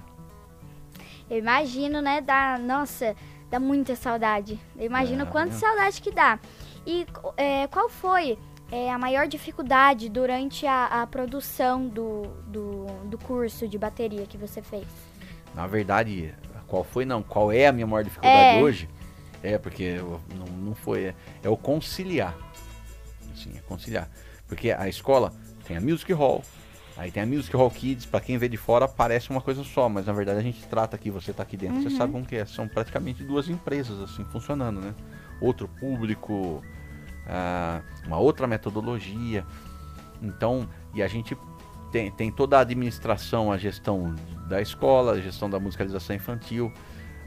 Eu 1.29 1.38
imagino, 1.38 2.01
né? 2.01 2.21
Dá, 2.21 2.57
nossa, 2.57 3.15
dá 3.50 3.59
muita 3.59 3.95
saudade. 3.95 4.59
Eu 4.75 4.85
imagino 4.85 5.24
É, 5.24 5.25
quanta 5.25 5.53
né? 5.53 5.59
saudade 5.59 6.01
que 6.01 6.12
dá. 6.12 6.39
E 6.85 7.06
é, 7.35 7.68
qual 7.68 7.89
foi 7.89 8.38
é, 8.71 8.91
a 8.91 8.97
maior 8.97 9.27
dificuldade 9.27 10.09
durante 10.09 10.65
a, 10.65 11.01
a 11.03 11.07
produção 11.07 11.87
do, 11.87 12.23
do, 12.47 12.85
do 13.05 13.17
curso 13.17 13.67
de 13.67 13.77
bateria 13.77 14.25
que 14.25 14.37
você 14.37 14.61
fez? 14.61 14.85
Na 15.55 15.65
verdade, 15.67 16.33
qual 16.67 16.83
foi 16.83 17.05
não? 17.05 17.23
Qual 17.23 17.51
é 17.51 17.67
a 17.67 17.71
minha 17.71 17.87
maior 17.87 18.03
dificuldade 18.03 18.57
É. 18.57 18.61
hoje? 18.61 18.89
É, 19.41 19.57
porque 19.57 19.83
eu- 19.83 20.19
não, 20.35 20.45
não 20.57 20.75
foi. 20.75 21.05
É, 21.05 21.15
é 21.43 21.49
o 21.49 21.55
conciliar. 21.57 22.35
Assim, 23.33 23.55
é 23.57 23.61
conciliar. 23.61 24.09
Porque 24.47 24.71
a 24.71 24.87
escola 24.87 25.31
tem 25.65 25.77
a 25.77 25.81
Music 25.81 26.11
Hall, 26.13 26.43
aí 26.95 27.11
tem 27.11 27.21
a 27.23 27.25
Music 27.25 27.55
Hall 27.55 27.69
Kids, 27.69 28.05
pra 28.05 28.19
quem 28.19 28.37
vê 28.37 28.47
de 28.49 28.57
fora 28.57 28.87
parece 28.87 29.29
uma 29.29 29.41
coisa 29.41 29.63
só, 29.63 29.87
mas 29.89 30.05
na 30.07 30.13
verdade 30.13 30.39
a 30.39 30.43
gente 30.43 30.65
trata 30.67 30.95
aqui, 30.95 31.11
você 31.11 31.33
tá 31.33 31.43
aqui 31.43 31.55
dentro, 31.57 31.81
você 31.83 31.89
sabe 31.91 32.11
como 32.13 32.25
que 32.25 32.35
é. 32.35 32.45
São 32.45 32.67
praticamente 32.67 33.23
duas 33.23 33.47
empresas 33.50 34.00
assim 34.01 34.24
funcionando, 34.25 34.79
né? 34.81 34.93
Outro 35.41 35.67
público, 35.67 36.63
ah, 37.27 37.81
uma 38.05 38.17
outra 38.17 38.48
metodologia. 38.48 39.46
Então, 40.22 40.67
e 40.93 41.03
a 41.03 41.07
gente 41.07 41.38
tem, 41.91 42.12
tem 42.12 42.31
toda 42.31 42.57
a 42.57 42.62
administração, 42.62 43.51
a 43.51 43.57
gestão 43.57 44.15
da 44.48 44.62
escola, 44.62 45.13
a 45.13 45.19
gestão 45.19 45.50
da 45.50 45.60
musicalização 45.60 46.15
infantil, 46.15 46.72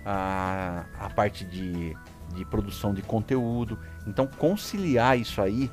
a, 0.05 0.85
a 0.99 1.11
parte 1.11 1.45
de, 1.45 1.97
de 2.35 2.45
produção 2.45 2.93
de 2.93 3.03
conteúdo. 3.03 3.79
Então, 4.07 4.27
conciliar 4.27 5.19
isso 5.19 5.41
aí 5.41 5.71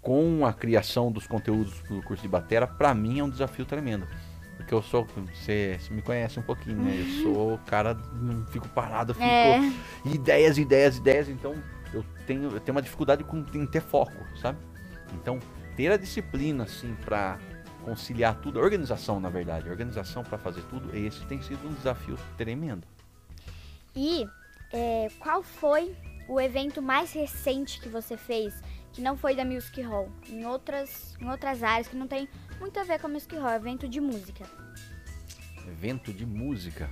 com 0.00 0.44
a 0.44 0.52
criação 0.52 1.10
dos 1.10 1.26
conteúdos 1.26 1.80
do 1.88 2.02
curso 2.02 2.22
de 2.22 2.28
batera, 2.28 2.66
para 2.66 2.94
mim 2.94 3.20
é 3.20 3.24
um 3.24 3.30
desafio 3.30 3.64
tremendo. 3.64 4.06
Porque 4.56 4.72
eu 4.72 4.82
sou, 4.82 5.06
você, 5.34 5.78
você 5.80 5.92
me 5.92 6.00
conhece 6.00 6.38
um 6.38 6.42
pouquinho, 6.42 6.76
né? 6.76 6.94
Eu 6.96 7.22
sou 7.22 7.54
o 7.54 7.58
cara, 7.58 7.94
não 8.14 8.46
fico 8.46 8.68
parado, 8.68 9.12
fico 9.12 9.26
É, 9.26 9.72
ideias, 10.04 10.58
ideias, 10.58 10.96
ideias. 10.96 11.28
Então 11.28 11.54
eu 11.94 12.04
tenho, 12.26 12.50
eu 12.50 12.60
tenho 12.60 12.74
uma 12.74 12.82
dificuldade 12.82 13.24
com, 13.24 13.44
em 13.54 13.66
ter 13.66 13.80
foco, 13.80 14.12
sabe? 14.40 14.58
Então 15.14 15.38
ter 15.76 15.90
a 15.90 15.96
disciplina 15.96 16.64
assim 16.64 16.94
para 17.04 17.38
conciliar 17.84 18.40
tudo, 18.40 18.58
a 18.58 18.62
organização 18.62 19.20
na 19.20 19.28
verdade, 19.28 19.68
organização 19.68 20.22
para 20.22 20.38
fazer 20.38 20.62
tudo, 20.62 20.96
esse 20.96 21.24
tem 21.26 21.40
sido 21.42 21.66
um 21.68 21.72
desafio 21.72 22.16
tremendo. 22.36 22.86
e 23.94 24.26
é, 24.72 25.08
qual 25.20 25.42
foi 25.42 25.94
o 26.28 26.40
evento 26.40 26.82
mais 26.82 27.12
recente 27.12 27.80
que 27.80 27.88
você 27.88 28.16
fez 28.16 28.60
que 28.92 29.00
não 29.00 29.16
foi 29.16 29.36
da 29.36 29.44
Music 29.44 29.80
Hall? 29.82 30.08
Em 30.28 30.44
outras, 30.46 31.16
em 31.20 31.28
outras 31.28 31.62
áreas 31.62 31.86
que 31.86 31.96
não 31.96 32.08
tem 32.08 32.28
muito 32.58 32.78
a 32.80 32.84
ver 32.84 33.00
com 33.00 33.06
a 33.06 33.10
Music 33.10 33.36
Hall, 33.36 33.50
evento 33.50 33.88
de 33.88 34.00
música. 34.00 34.44
Evento 35.66 36.12
de 36.12 36.26
música. 36.26 36.90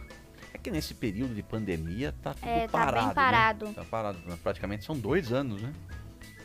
Que 0.62 0.70
nesse 0.70 0.94
período 0.94 1.34
de 1.34 1.42
pandemia 1.42 2.14
tá 2.22 2.34
tudo 2.34 2.46
É, 2.48 2.66
tá 2.66 2.78
parado. 2.78 2.96
bem 2.98 3.06
né? 3.08 3.14
parado. 3.14 3.72
Tá 3.74 3.84
parado. 3.84 4.18
Praticamente 4.42 4.84
são 4.84 4.96
dois 4.98 5.32
anos, 5.32 5.60
né? 5.60 5.72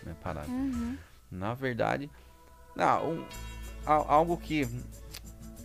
né 0.04 0.16
parado. 0.24 0.50
Uhum. 0.50 0.98
Na 1.30 1.54
verdade, 1.54 2.10
não, 2.76 3.12
um- 3.12 3.26
a- 3.86 4.14
algo 4.14 4.38
que, 4.38 4.68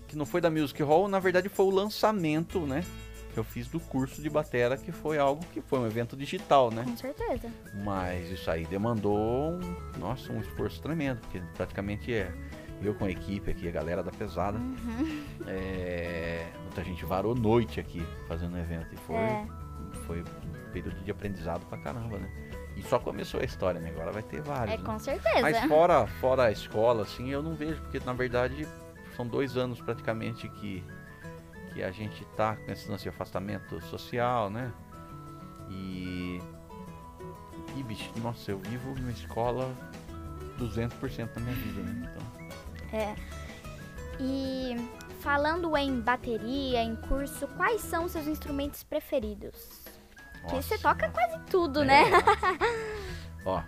que 0.09 0.17
não 0.17 0.27
foi 0.27 0.41
da 0.41 0.51
Music 0.51 0.83
Hall, 0.83 1.09
na 1.09 1.19
verdade 1.19 1.49
foi 1.49 1.65
o 1.67 1.71
lançamento, 1.71 2.67
né? 2.67 2.85
Que 3.33 3.39
eu 3.39 3.45
fiz 3.45 3.67
do 3.69 3.81
curso 3.81 4.21
de 4.21 4.29
batera, 4.29 4.77
que 4.77 4.93
foi 4.93 5.17
algo 5.19 5.43
que 5.55 5.63
foi 5.63 5.79
um 5.79 5.87
evento 5.87 6.15
digital, 6.15 6.71
né? 6.71 6.85
Com 6.85 6.97
certeza. 6.99 7.49
Mas 7.83 8.29
isso 8.31 8.51
aí 8.51 8.67
demandou 8.67 9.53
um, 9.55 9.77
nossa, 9.99 10.31
um 10.31 10.41
esforço 10.41 10.83
tremendo, 10.83 11.21
porque 11.21 11.41
praticamente 11.57 12.13
é, 12.13 12.31
Eu 12.83 12.95
com 12.95 13.05
a 13.05 13.11
equipe 13.11 13.51
aqui, 13.51 13.69
a 13.69 13.71
galera 13.71 14.03
da 14.03 14.11
pesada. 14.11 14.59
Uhum. 14.59 15.25
É, 15.47 16.47
muita 16.63 16.83
gente 16.83 17.05
varou 17.05 17.35
noite 17.35 17.79
aqui 17.81 18.05
fazendo 18.27 18.55
o 18.55 18.59
evento. 18.59 18.93
E 18.93 18.97
foi, 18.99 19.17
É. 19.17 19.47
foi 20.07 20.21
um 20.23 20.73
período 20.73 21.03
de 21.05 21.11
aprendizado 21.11 21.65
pra 21.67 21.79
caramba, 21.79 22.19
né? 22.19 22.29
E 22.77 22.83
só 22.83 22.99
começou 22.99 23.41
a 23.41 23.45
história, 23.45 23.81
né? 23.81 23.91
Agora 23.91 24.11
vai 24.13 24.23
ter 24.23 24.41
vários. 24.41 24.75
É, 24.75 24.79
né? 24.79 24.85
com 24.85 24.99
certeza. 24.99 25.43
Mas 25.43 25.59
fora, 25.65 26.07
fora 26.07 26.45
a 26.45 26.51
escola, 26.51 27.03
assim, 27.03 27.29
eu 27.31 27.43
não 27.43 27.55
vejo, 27.55 27.81
porque 27.83 28.01
na 28.05 28.13
verdade 28.15 28.67
são 29.15 29.27
dois 29.27 29.57
anos 29.59 29.81
praticamente 29.81 30.49
que, 30.49 30.83
que 31.73 31.83
a 31.83 31.91
gente 31.91 32.25
tá 32.37 32.57
com 32.57 32.73
esse 32.73 32.91
lance 32.91 33.03
de 33.03 33.11
afastamento 33.11 33.81
social, 33.83 34.49
né? 34.51 34.73
E. 35.71 36.41
E, 37.77 37.83
bicho, 37.83 38.11
nossa, 38.23 38.51
eu 38.51 38.59
vivo 38.59 38.95
numa 38.99 39.11
escola 39.13 39.73
200% 40.59 41.33
da 41.35 41.41
minha 41.41 41.55
vida, 41.55 41.81
né? 41.83 42.11
Então, 42.11 42.32
É. 42.93 43.15
E 44.21 44.77
falando 45.21 45.77
em 45.77 46.01
bateria, 46.01 46.83
em 46.83 46.95
curso, 46.97 47.47
quais 47.57 47.81
são 47.81 48.09
seus 48.09 48.27
instrumentos 48.27 48.83
preferidos? 48.83 49.83
Porque 50.41 50.57
nossa, 50.57 50.69
você 50.69 50.79
toca 50.79 51.09
quase 51.11 51.39
tudo, 51.51 51.83
é, 51.83 51.85
né? 51.87 52.03
Ó, 53.47 53.63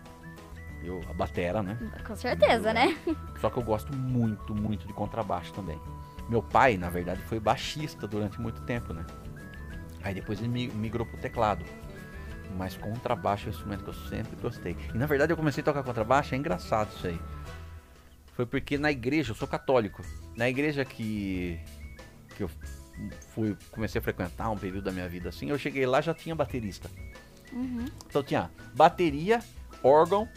eu, 0.83 1.01
a 1.09 1.13
batera, 1.15 1.63
né? 1.63 1.79
Com 2.07 2.17
certeza, 2.17 2.73
né? 2.75 2.97
Só 3.41 3.49
que 3.49 3.59
eu 3.59 3.63
gosto 3.63 3.95
muito, 3.97 4.55
muito 4.55 4.87
de 4.87 4.93
contrabaixo 4.93 5.53
também. 5.53 5.81
Meu 6.29 6.43
pai, 6.43 6.77
na 6.77 6.89
verdade, 6.91 7.21
foi 7.23 7.39
baixista 7.39 8.07
durante 8.09 8.41
muito 8.41 8.63
tempo, 8.63 8.93
né? 8.93 9.05
Aí 10.03 10.15
depois 10.15 10.39
ele 10.41 10.49
mi- 10.49 10.69
migrou 10.69 11.07
pro 11.07 11.17
teclado. 11.19 11.65
Mas 12.57 12.77
contrabaixo 12.77 13.47
é 13.47 13.49
um 13.49 13.51
instrumento 13.51 13.85
que 13.85 13.91
eu 13.91 13.95
sempre 13.95 14.37
gostei. 14.37 14.77
E 14.95 14.99
na 14.99 15.07
verdade 15.07 15.33
eu 15.33 15.37
comecei 15.37 15.61
a 15.63 15.65
tocar 15.65 15.83
contrabaixo, 15.83 16.35
é 16.35 16.39
engraçado 16.39 16.91
isso 16.91 17.07
aí. 17.07 17.21
Foi 18.35 18.45
porque 18.45 18.77
na 18.77 18.91
igreja, 18.91 19.33
eu 19.33 19.37
sou 19.37 19.47
católico. 19.47 20.03
Na 20.37 20.49
igreja 20.49 20.85
que, 20.85 21.59
que 22.37 22.43
eu 22.43 22.51
fui, 23.29 23.57
comecei 23.71 24.01
a 24.01 24.03
frequentar 24.03 24.51
um 24.51 24.59
período 24.59 24.85
da 24.85 24.93
minha 24.93 25.09
vida 25.09 25.29
assim, 25.29 25.51
eu 25.51 25.59
cheguei 25.59 25.87
lá 25.87 26.01
já 26.01 26.13
tinha 26.13 26.35
baterista. 26.35 26.91
Uhum. 27.53 27.85
Então 28.07 28.23
tinha 28.23 28.51
bateria, 28.75 29.41
órgão 29.83 30.29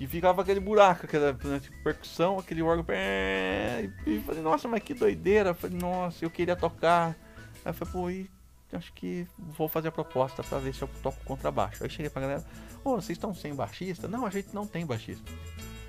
e 0.00 0.06
ficava 0.06 0.40
aquele 0.40 0.60
buraco, 0.60 1.04
aquela 1.04 1.32
né, 1.44 1.60
tipo, 1.60 1.76
percussão, 1.84 2.38
aquele 2.38 2.62
órgão. 2.62 2.86
E 2.88 4.10
e 4.10 4.20
falei, 4.20 4.40
nossa, 4.40 4.66
mas 4.66 4.82
que 4.82 4.94
doideira. 4.94 5.52
Falei, 5.52 5.76
nossa, 5.78 6.24
eu 6.24 6.30
queria 6.30 6.56
tocar. 6.56 7.14
Aí 7.62 7.70
eu 7.70 7.74
falei, 7.74 7.92
pô, 7.92 8.10
e 8.10 8.30
acho 8.72 8.90
que 8.94 9.26
vou 9.38 9.68
fazer 9.68 9.88
a 9.88 9.92
proposta 9.92 10.42
pra 10.42 10.58
ver 10.58 10.74
se 10.74 10.80
eu 10.80 10.88
toco 11.02 11.22
contrabaixo. 11.26 11.84
Aí 11.84 11.90
cheguei 11.90 12.08
pra 12.08 12.22
galera, 12.22 12.44
ô, 12.82 12.94
vocês 12.96 13.10
estão 13.10 13.34
sem 13.34 13.54
baixista? 13.54 14.08
Não, 14.08 14.24
a 14.24 14.30
gente 14.30 14.54
não 14.54 14.66
tem 14.66 14.86
baixista. 14.86 15.30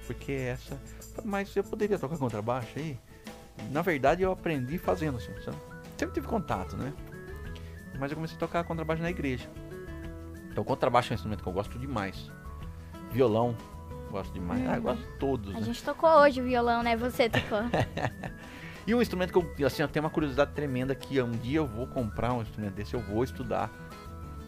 Porque 0.07 0.31
essa. 0.31 0.77
Mas 1.23 1.55
eu 1.55 1.63
poderia 1.63 1.97
tocar 1.99 2.17
contrabaixo 2.17 2.69
aí? 2.77 2.97
Na 3.69 3.81
verdade 3.81 4.23
eu 4.23 4.31
aprendi 4.31 4.77
fazendo 4.77 5.17
assim, 5.17 5.33
sabe? 5.43 5.57
Sempre 5.97 6.15
tive 6.15 6.27
contato, 6.27 6.75
né? 6.75 6.93
Mas 7.99 8.11
eu 8.11 8.15
comecei 8.15 8.35
a 8.35 8.39
tocar 8.39 8.63
contrabaixo 8.63 9.01
na 9.01 9.09
igreja. 9.09 9.47
Então, 10.51 10.63
contrabaixo 10.63 11.09
é 11.09 11.13
um 11.13 11.15
instrumento 11.15 11.43
que 11.43 11.47
eu 11.47 11.53
gosto 11.53 11.77
demais. 11.77 12.31
Violão, 13.11 13.55
gosto 14.09 14.33
demais. 14.33 14.67
Ah, 14.67 14.77
eu 14.77 14.81
gosto 14.81 15.01
de 15.01 15.17
todos, 15.19 15.55
A 15.55 15.59
né? 15.59 15.65
gente 15.65 15.83
tocou 15.83 16.09
hoje 16.09 16.41
o 16.41 16.43
violão, 16.43 16.81
né? 16.81 16.95
Você 16.97 17.29
tocou. 17.29 17.59
E 18.85 18.95
um 18.95 19.01
instrumento 19.01 19.31
que 19.31 19.63
eu, 19.63 19.67
assim, 19.67 19.83
eu 19.83 19.87
tenho 19.87 20.03
uma 20.03 20.09
curiosidade 20.09 20.53
tremenda 20.53 20.95
que 20.95 21.21
um 21.21 21.31
dia 21.31 21.59
eu 21.59 21.67
vou 21.67 21.85
comprar 21.85 22.33
um 22.33 22.41
instrumento 22.41 22.73
desse, 22.73 22.95
eu 22.95 22.99
vou 22.99 23.23
estudar. 23.23 23.69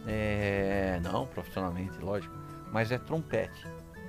É... 0.06 1.00
Não, 1.04 1.24
profissionalmente, 1.26 1.96
lógico. 2.00 2.34
Mas 2.72 2.90
é 2.90 2.98
trompete. 2.98 3.64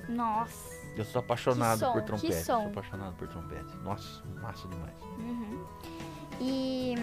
Nossa. 0.10 0.85
Eu 0.96 1.06
sou 1.06 1.20
apaixonado 1.20 1.80
som, 1.80 1.92
por 1.92 2.02
que 2.02 2.08
trompete. 2.08 2.34
som. 2.36 2.62
Sou 2.62 2.68
apaixonado 2.68 3.16
por 3.16 3.28
trompete. 3.28 3.76
Nossa, 3.84 4.24
massa 4.42 4.68
demais. 4.68 4.96
Uhum. 5.20 5.66
E 6.40 6.96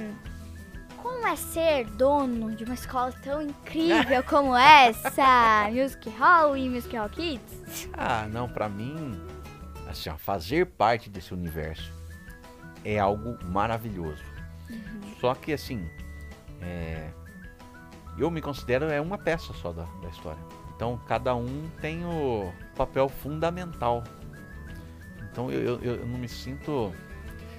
como 1.02 1.26
é 1.26 1.36
ser 1.36 1.86
dono 1.90 2.54
de 2.54 2.64
uma 2.64 2.74
escola 2.74 3.12
tão 3.22 3.42
incrível 3.42 4.22
como 4.24 4.54
essa? 4.56 5.68
Music 5.70 6.08
Hall 6.10 6.56
e 6.56 6.68
Music 6.68 6.96
Hall 6.96 7.08
Kids? 7.08 7.88
Ah, 7.92 8.26
não, 8.30 8.48
pra 8.48 8.68
mim, 8.68 9.20
assim, 9.90 10.08
ó, 10.10 10.16
fazer 10.16 10.66
parte 10.66 11.10
desse 11.10 11.34
universo 11.34 11.92
é 12.84 12.98
algo 12.98 13.36
maravilhoso. 13.44 14.22
Só 15.20 15.34
que 15.34 15.52
assim, 15.52 15.88
é, 16.60 17.10
eu 18.18 18.30
me 18.30 18.40
considero 18.40 18.86
é 18.86 19.00
uma 19.00 19.18
peça 19.18 19.52
só 19.54 19.72
da, 19.72 19.84
da 19.84 20.08
história. 20.08 20.42
Então 20.74 21.00
cada 21.06 21.34
um 21.34 21.68
tem 21.80 22.04
o 22.04 22.52
papel 22.76 23.08
fundamental. 23.08 24.04
Então 25.30 25.50
eu, 25.50 25.80
eu, 25.80 25.96
eu 25.96 26.06
não 26.06 26.18
me 26.18 26.28
sinto, 26.28 26.92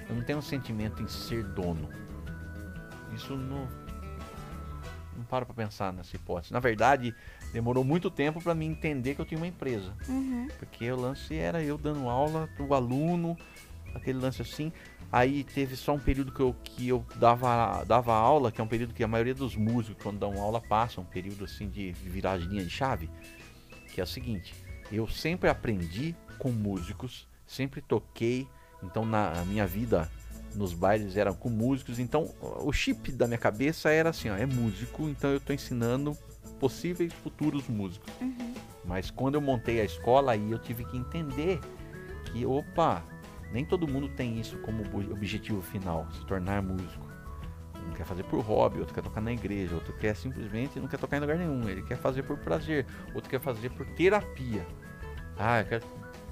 eu 0.09 0.15
não 0.15 0.23
tenho 0.23 0.39
um 0.39 0.43
sentimento 0.43 1.01
em 1.01 1.07
ser 1.07 1.43
dono. 1.43 1.89
Isso 3.15 3.35
não, 3.35 3.67
não 5.15 5.23
paro 5.23 5.45
pra 5.45 5.55
pensar 5.55 5.91
nessa 5.93 6.15
hipótese. 6.15 6.53
Na 6.53 6.59
verdade, 6.59 7.15
demorou 7.51 7.83
muito 7.83 8.09
tempo 8.09 8.41
pra 8.41 8.53
mim 8.53 8.67
entender 8.67 9.15
que 9.15 9.21
eu 9.21 9.25
tinha 9.25 9.39
uma 9.39 9.47
empresa. 9.47 9.93
Uhum. 10.07 10.47
Porque 10.59 10.91
o 10.91 10.95
lance 10.95 11.35
era 11.35 11.63
eu 11.63 11.77
dando 11.77 12.09
aula 12.09 12.49
pro 12.55 12.73
aluno, 12.73 13.37
aquele 13.93 14.19
lance 14.19 14.41
assim. 14.41 14.71
Aí 15.11 15.43
teve 15.43 15.75
só 15.75 15.93
um 15.93 15.99
período 15.99 16.31
que 16.31 16.41
eu, 16.41 16.55
que 16.63 16.87
eu 16.87 17.05
dava, 17.17 17.83
dava 17.83 18.13
aula, 18.15 18.51
que 18.51 18.59
é 18.59 18.63
um 18.63 18.67
período 18.67 18.95
que 18.95 19.03
a 19.03 19.07
maioria 19.07 19.35
dos 19.35 19.55
músicos, 19.55 20.01
quando 20.01 20.17
dão 20.17 20.41
aula, 20.41 20.59
passam, 20.59 21.03
um 21.03 21.07
período 21.07 21.45
assim 21.45 21.69
de 21.69 21.91
viradinha 21.91 22.63
de 22.63 22.69
chave. 22.69 23.09
Que 23.93 24.01
é 24.01 24.03
o 24.03 24.07
seguinte, 24.07 24.55
eu 24.91 25.07
sempre 25.07 25.49
aprendi 25.49 26.15
com 26.37 26.51
músicos, 26.51 27.27
sempre 27.45 27.81
toquei, 27.81 28.47
então 28.81 29.05
na 29.05 29.43
minha 29.45 29.65
vida 29.65 30.09
nos 30.55 30.73
bailes 30.73 31.17
era 31.17 31.33
com 31.33 31.49
músicos, 31.49 31.97
então 31.99 32.29
o 32.41 32.71
chip 32.71 33.11
da 33.11 33.27
minha 33.27 33.37
cabeça 33.37 33.89
era 33.89 34.09
assim, 34.09 34.29
ó, 34.29 34.35
é 34.35 34.45
músico, 34.45 35.09
então 35.09 35.31
eu 35.31 35.39
tô 35.39 35.51
ensinando 35.53 36.15
possíveis 36.59 37.11
futuros 37.13 37.67
músicos. 37.67 38.13
Uhum. 38.21 38.53
Mas 38.85 39.09
quando 39.09 39.35
eu 39.35 39.41
montei 39.41 39.81
a 39.81 39.83
escola, 39.83 40.33
aí 40.33 40.51
eu 40.51 40.59
tive 40.59 40.85
que 40.85 40.97
entender 40.97 41.59
que, 42.25 42.45
opa, 42.45 43.03
nem 43.51 43.65
todo 43.65 43.87
mundo 43.87 44.09
tem 44.09 44.39
isso 44.39 44.57
como 44.59 44.83
ob- 44.83 45.11
objetivo 45.11 45.61
final, 45.61 46.07
se 46.11 46.25
tornar 46.25 46.61
músico. 46.61 47.02
Quer 47.95 48.05
fazer 48.05 48.23
por 48.23 48.39
hobby, 48.41 48.79
outro 48.79 48.93
quer 48.93 49.01
tocar 49.01 49.21
na 49.21 49.31
igreja, 49.31 49.75
outro 49.75 49.93
quer 49.93 50.15
simplesmente 50.15 50.79
não 50.79 50.87
quer 50.87 50.97
tocar 50.97 51.17
em 51.17 51.19
lugar 51.19 51.37
nenhum, 51.37 51.67
ele 51.69 51.83
quer 51.83 51.97
fazer 51.97 52.23
por 52.23 52.37
prazer, 52.37 52.85
outro 53.13 53.29
quer 53.29 53.39
fazer 53.39 53.69
por 53.69 53.85
terapia. 53.85 54.65
Ah, 55.37 55.61
eu 55.61 55.65
quero. 55.65 55.85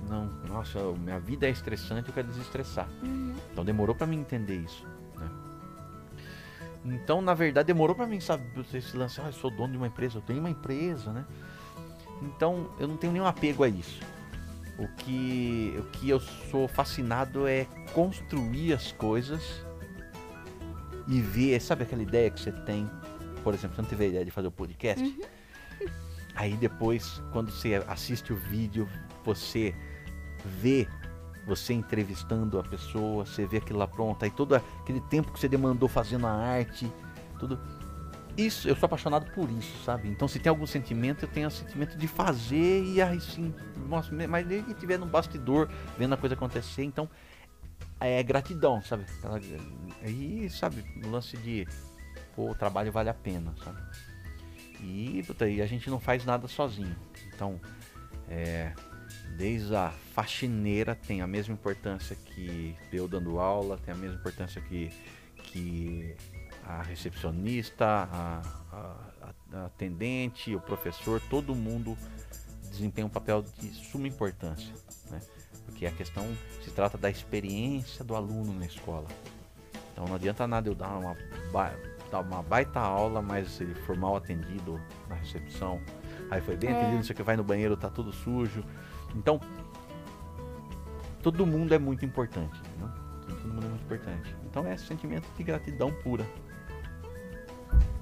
Não, 0.09 0.25
nossa, 0.47 0.79
minha 0.93 1.19
vida 1.19 1.45
é 1.45 1.51
estressante, 1.51 2.09
eu 2.09 2.13
quero 2.13 2.27
desestressar. 2.27 2.89
Uhum. 3.03 3.35
Então 3.51 3.63
demorou 3.63 3.95
pra 3.95 4.07
mim 4.07 4.19
entender 4.19 4.57
isso, 4.57 4.85
né? 5.17 5.29
Então, 6.83 7.21
na 7.21 7.35
verdade, 7.35 7.67
demorou 7.67 7.95
pra 7.95 8.07
mim 8.07 8.19
saber 8.19 8.65
esse 8.73 8.97
lance, 8.97 9.21
ah, 9.21 9.27
eu 9.27 9.33
sou 9.33 9.51
dono 9.51 9.71
de 9.71 9.77
uma 9.77 9.87
empresa, 9.87 10.17
eu 10.17 10.21
tenho 10.21 10.39
uma 10.39 10.49
empresa, 10.49 11.11
né? 11.13 11.25
Então, 12.23 12.69
eu 12.79 12.87
não 12.87 12.97
tenho 12.97 13.13
nenhum 13.13 13.25
apego 13.25 13.63
a 13.63 13.67
isso. 13.67 14.01
O 14.79 14.87
que, 14.87 15.75
o 15.77 15.83
que 15.91 16.09
eu 16.09 16.19
sou 16.19 16.67
fascinado 16.67 17.47
é 17.47 17.67
construir 17.93 18.73
as 18.73 18.91
coisas 18.91 19.63
e 21.11 21.21
ver, 21.21 21.59
sabe 21.61 21.83
aquela 21.83 22.01
ideia 22.01 22.29
que 22.31 22.39
você 22.39 22.51
tem? 22.51 22.89
Por 23.43 23.53
exemplo, 23.53 23.75
você 23.75 23.81
não 23.81 23.89
teve 23.89 24.05
a 24.05 24.07
ideia 24.07 24.25
de 24.25 24.31
fazer 24.31 24.47
o 24.47 24.51
podcast? 24.51 25.03
Aí 26.35 26.53
depois, 26.55 27.21
quando 27.33 27.51
você 27.51 27.83
assiste 27.87 28.31
o 28.31 28.35
vídeo, 28.35 28.87
você 29.23 29.75
vê 30.45 30.87
você 31.45 31.73
entrevistando 31.73 32.57
a 32.59 32.63
pessoa, 32.63 33.25
você 33.25 33.45
vê 33.45 33.57
aquilo 33.57 33.79
lá 33.79 33.87
pronto, 33.87 34.23
aí 34.23 34.29
todo 34.29 34.55
aquele 34.55 35.01
tempo 35.01 35.31
que 35.31 35.39
você 35.39 35.49
demandou 35.49 35.89
fazendo 35.89 36.27
a 36.27 36.31
arte, 36.31 36.91
tudo. 37.39 37.59
Isso, 38.37 38.69
eu 38.69 38.75
sou 38.75 38.85
apaixonado 38.85 39.29
por 39.31 39.49
isso, 39.49 39.83
sabe? 39.83 40.07
Então 40.07 40.27
se 40.27 40.39
tem 40.39 40.49
algum 40.49 40.65
sentimento, 40.65 41.25
eu 41.25 41.29
tenho 41.29 41.47
o 41.47 41.51
sentimento 41.51 41.97
de 41.97 42.07
fazer 42.07 42.83
e 42.83 43.01
aí 43.01 43.19
sim, 43.19 43.53
nossa, 43.89 44.11
mas 44.29 44.47
nem 44.47 44.63
que 44.63 44.73
tiver 44.73 44.97
no 44.97 45.05
bastidor 45.05 45.67
vendo 45.97 46.13
a 46.13 46.17
coisa 46.17 46.35
acontecer, 46.35 46.83
então 46.83 47.09
é 48.05 48.21
gratidão, 48.23 48.81
sabe? 48.81 49.05
Aquela- 49.17 49.39
Aí, 50.01 50.49
sabe, 50.49 50.83
o 51.05 51.09
lance 51.09 51.37
de 51.37 51.67
pô, 52.35 52.51
o 52.51 52.55
trabalho 52.55 52.91
vale 52.91 53.09
a 53.09 53.13
pena, 53.13 53.53
sabe? 53.63 53.79
E, 54.81 55.23
puta, 55.27 55.47
e 55.47 55.61
a 55.61 55.65
gente 55.67 55.89
não 55.89 55.99
faz 55.99 56.25
nada 56.25 56.47
sozinho. 56.47 56.95
Então, 57.33 57.59
é, 58.27 58.73
desde 59.37 59.75
a 59.75 59.91
faxineira 60.13 60.95
tem 60.95 61.21
a 61.21 61.27
mesma 61.27 61.53
importância 61.53 62.15
que 62.15 62.75
eu 62.91 63.07
dando 63.07 63.39
aula, 63.39 63.77
tem 63.77 63.93
a 63.93 63.97
mesma 63.97 64.17
importância 64.17 64.59
que, 64.61 64.89
que 65.43 66.15
a 66.63 66.81
recepcionista, 66.81 67.85
a, 67.85 68.41
a- 68.71 69.33
a 69.53 69.65
atendente, 69.65 70.55
o 70.55 70.61
professor, 70.61 71.21
todo 71.29 71.53
mundo 71.53 71.97
desempenha 72.69 73.05
um 73.05 73.09
papel 73.09 73.43
de 73.59 73.67
suma 73.73 74.07
importância, 74.07 74.73
né? 75.11 75.19
Porque 75.65 75.85
a 75.85 75.91
questão 75.91 76.25
se 76.63 76.71
trata 76.71 76.97
da 76.97 77.09
experiência 77.09 78.03
do 78.03 78.15
aluno 78.15 78.53
na 78.53 78.65
escola. 78.65 79.07
Então 79.91 80.05
não 80.05 80.15
adianta 80.15 80.47
nada 80.47 80.69
eu 80.69 80.75
dar 80.75 80.97
uma, 80.97 81.15
dar 82.11 82.19
uma 82.21 82.41
baita 82.41 82.79
aula, 82.79 83.21
mas 83.21 83.59
ele 83.61 83.75
for 83.75 83.95
mal 83.95 84.15
atendido 84.15 84.79
na 85.07 85.15
recepção, 85.15 85.81
aí 86.29 86.41
foi 86.41 86.55
bem 86.55 86.69
É. 86.69 86.73
atendido, 86.73 86.95
não 86.97 87.03
sei 87.03 87.13
o 87.13 87.17
que, 87.17 87.23
vai 87.23 87.35
no 87.37 87.43
banheiro, 87.43 87.75
tá 87.77 87.89
tudo 87.89 88.11
sujo. 88.11 88.63
Então, 89.15 89.39
todo 91.21 91.45
mundo 91.45 91.73
é 91.73 91.79
muito 91.79 92.05
importante, 92.05 92.59
entendeu? 92.59 92.89
Todo 93.27 93.53
mundo 93.53 93.65
é 93.65 93.69
muito 93.69 93.83
importante. 93.83 94.35
Então 94.45 94.65
é 94.65 94.75
sentimento 94.77 95.27
de 95.37 95.43
gratidão 95.43 95.91
pura. 96.03 96.25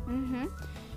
Uhum. 0.08 0.50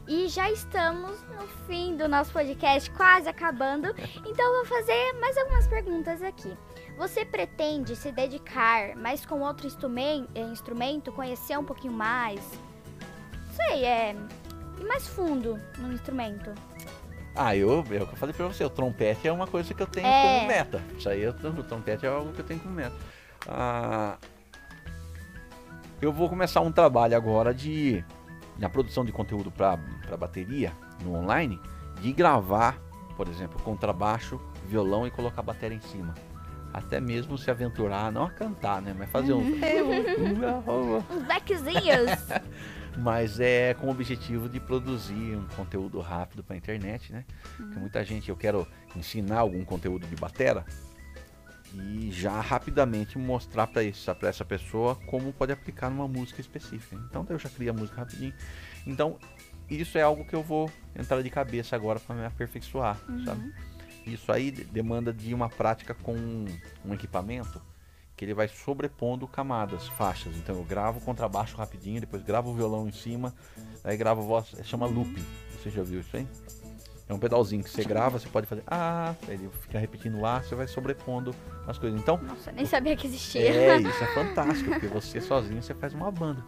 E 0.06 0.28
já 0.28 0.50
estamos 0.50 1.22
no 1.28 1.46
fim 1.66 1.96
do 1.96 2.08
nosso 2.08 2.32
podcast, 2.32 2.90
quase 2.90 3.28
acabando. 3.28 3.94
Então 4.26 4.44
eu 4.46 4.64
vou 4.64 4.78
fazer 4.78 5.12
mais 5.20 5.36
algumas 5.36 5.66
perguntas 5.66 6.22
aqui. 6.22 6.56
Você 6.96 7.24
pretende 7.24 7.94
se 7.96 8.10
dedicar 8.10 8.96
mais 8.96 9.24
com 9.26 9.40
outro 9.40 9.66
instrumento, 9.66 10.30
instrumento 10.38 11.12
conhecer 11.12 11.56
um 11.58 11.64
pouquinho 11.64 11.92
mais? 11.92 12.40
Sei, 13.54 13.84
é. 13.84 14.16
E 14.80 14.84
mais 14.84 15.06
fundo 15.06 15.58
no 15.78 15.92
instrumento? 15.92 16.52
Ah, 17.34 17.54
eu, 17.56 17.84
é 17.90 17.96
eu 18.02 18.06
falei 18.08 18.34
pra 18.34 18.46
você, 18.46 18.64
o 18.64 18.70
trompete 18.70 19.28
é 19.28 19.32
uma 19.32 19.46
coisa 19.46 19.72
que 19.72 19.82
eu 19.82 19.86
tenho 19.86 20.06
É. 20.06 20.36
como 20.38 20.48
meta. 20.48 20.82
Isso 20.98 21.08
aí, 21.08 21.22
eu- 21.22 21.32
o 21.32 21.62
trompete 21.62 22.04
é 22.04 22.08
algo 22.08 22.32
que 22.32 22.40
eu 22.40 22.44
tenho 22.44 22.60
como 22.60 22.74
meta. 22.74 22.96
Ah, 23.48 24.16
eu 26.00 26.12
vou 26.12 26.28
começar 26.28 26.60
um 26.60 26.72
trabalho 26.72 27.16
agora 27.16 27.54
de 27.54 28.04
na 28.62 28.70
produção 28.70 29.04
de 29.04 29.10
conteúdo 29.10 29.50
para 29.50 29.76
bateria 30.16 30.72
no 31.02 31.16
online, 31.16 31.60
de 32.00 32.12
gravar, 32.12 32.80
por 33.16 33.26
exemplo, 33.26 33.60
contrabaixo, 33.60 34.40
violão 34.68 35.04
e 35.04 35.10
colocar 35.10 35.40
a 35.40 35.42
bateria 35.42 35.76
em 35.76 35.80
cima. 35.80 36.14
Até 36.72 37.00
mesmo 37.00 37.36
se 37.36 37.50
aventurar, 37.50 38.12
não 38.12 38.22
a 38.22 38.30
cantar, 38.30 38.80
né? 38.80 38.94
Mas 38.96 39.10
fazer 39.10 39.32
um. 39.32 39.42
Uns 41.10 41.26
backzinhos. 41.26 42.12
Mas 42.96 43.40
é 43.40 43.74
com 43.74 43.88
o 43.88 43.90
objetivo 43.90 44.48
de 44.48 44.60
produzir 44.60 45.36
um 45.36 45.46
conteúdo 45.56 45.98
rápido 45.98 46.44
para 46.44 46.54
a 46.54 46.56
internet, 46.56 47.12
né? 47.12 47.24
Porque 47.56 47.80
muita 47.80 48.04
gente, 48.04 48.28
eu 48.28 48.36
quero 48.36 48.66
ensinar 48.94 49.40
algum 49.40 49.64
conteúdo 49.64 50.06
de 50.06 50.14
batera 50.14 50.64
e 51.74 52.10
já 52.10 52.40
rapidamente 52.40 53.18
mostrar 53.18 53.66
para 53.66 53.82
essa 53.84 54.44
pessoa 54.44 54.96
como 55.06 55.32
pode 55.32 55.52
aplicar 55.52 55.90
numa 55.90 56.06
música 56.08 56.40
específica. 56.40 56.96
Então 57.08 57.24
eu 57.28 57.38
já 57.38 57.48
criei 57.48 57.70
a 57.70 57.72
música 57.72 57.98
rapidinho. 57.98 58.34
Então 58.86 59.18
isso 59.70 59.96
é 59.96 60.02
algo 60.02 60.24
que 60.24 60.34
eu 60.34 60.42
vou 60.42 60.70
entrar 60.94 61.22
de 61.22 61.30
cabeça 61.30 61.74
agora 61.76 61.98
para 61.98 62.14
me 62.14 62.24
aperfeiçoar, 62.24 62.98
sabe? 63.24 63.52
Isso 64.06 64.30
aí 64.32 64.50
de- 64.50 64.64
demanda 64.64 65.12
de 65.12 65.32
uma 65.32 65.48
prática 65.48 65.94
com 65.94 66.14
um 66.84 66.92
equipamento 66.92 67.62
que 68.16 68.24
ele 68.24 68.34
vai 68.34 68.48
sobrepondo 68.48 69.26
camadas, 69.26 69.88
faixas. 69.88 70.36
Então 70.36 70.56
eu 70.56 70.64
gravo 70.64 70.98
o 70.98 71.02
contrabaixo 71.02 71.56
rapidinho, 71.56 72.00
depois 72.00 72.22
gravo 72.22 72.50
o 72.50 72.54
violão 72.54 72.86
em 72.86 72.92
cima, 72.92 73.34
aí 73.82 73.96
gravo 73.96 74.22
voz, 74.22 74.54
chama 74.64 74.86
looping. 74.86 75.24
Você 75.62 75.70
já 75.70 75.82
viu 75.82 76.00
isso 76.00 76.16
aí? 76.16 76.26
É 77.12 77.14
um 77.14 77.18
pedalzinho 77.18 77.62
que 77.62 77.68
você 77.68 77.84
grava, 77.84 78.18
você 78.18 78.26
pode 78.26 78.46
fazer 78.46 78.62
ah, 78.66 79.14
ele 79.28 79.50
fica 79.60 79.78
repetindo 79.78 80.18
lá, 80.18 80.42
você 80.42 80.54
vai 80.54 80.66
sobrepondo 80.66 81.34
as 81.66 81.76
coisas. 81.76 82.00
Então, 82.00 82.18
Nossa, 82.22 82.50
nem 82.52 82.64
sabia 82.64 82.96
que 82.96 83.06
existia. 83.06 83.42
é, 83.42 83.76
isso 83.82 84.02
é 84.02 84.06
fantástico, 84.14 84.70
porque 84.70 84.86
você 84.86 85.20
sozinho 85.20 85.62
você 85.62 85.74
faz 85.74 85.92
uma 85.92 86.10
banda. 86.10 86.42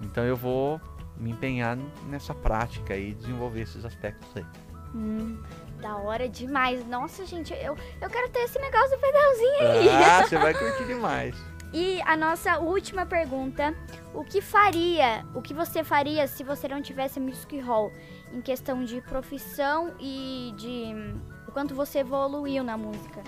Então 0.00 0.24
eu 0.24 0.36
vou 0.36 0.80
me 1.16 1.30
empenhar 1.30 1.78
nessa 2.08 2.34
prática 2.34 2.96
e 2.96 3.14
desenvolver 3.14 3.60
esses 3.60 3.84
aspectos 3.84 4.28
aí. 4.34 4.44
Hum, 4.92 5.40
da 5.80 5.96
hora 5.96 6.28
demais. 6.28 6.84
Nossa, 6.88 7.24
gente, 7.24 7.54
eu, 7.54 7.78
eu 8.00 8.10
quero 8.10 8.28
ter 8.30 8.40
esse 8.40 8.58
negócio 8.58 8.90
do 8.90 8.98
pedalzinho 8.98 9.60
aí. 9.60 9.88
Ah, 9.88 10.26
você 10.26 10.36
vai 10.36 10.52
curtir 10.52 10.84
demais. 10.84 11.36
E 11.72 12.02
a 12.02 12.16
nossa 12.16 12.58
última 12.58 13.06
pergunta: 13.06 13.72
o 14.12 14.24
que 14.24 14.40
faria, 14.40 15.24
o 15.32 15.40
que 15.40 15.54
você 15.54 15.84
faria 15.84 16.26
se 16.26 16.42
você 16.42 16.66
não 16.66 16.82
tivesse 16.82 17.20
Music 17.20 17.58
Hall 17.60 17.92
em 18.32 18.40
questão 18.40 18.84
de 18.84 19.00
profissão 19.02 19.94
e 20.00 20.52
de 20.56 20.92
hum, 20.94 21.14
o 21.46 21.52
quanto 21.52 21.74
você 21.74 21.98
evoluiu 22.00 22.64
na 22.64 22.76
música? 22.76 23.22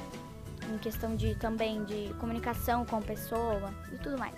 Em 0.73 0.79
questão 0.79 1.15
de 1.15 1.35
também 1.37 1.85
de 1.85 2.13
comunicação 2.19 2.85
com 2.87 2.97
a 2.97 3.01
pessoa 3.01 3.71
e 3.93 3.99
tudo 3.99 4.19
mais. 4.19 4.35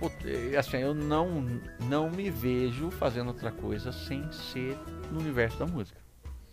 Puta, 0.00 0.28
e 0.28 0.56
assim, 0.56 0.78
eu 0.78 0.94
não, 0.94 1.60
não 1.88 2.10
me 2.10 2.30
vejo 2.30 2.90
fazendo 2.90 3.28
outra 3.28 3.52
coisa 3.52 3.92
sem 3.92 4.30
ser 4.32 4.76
no 5.12 5.20
universo 5.20 5.58
da 5.58 5.66
música. 5.66 6.00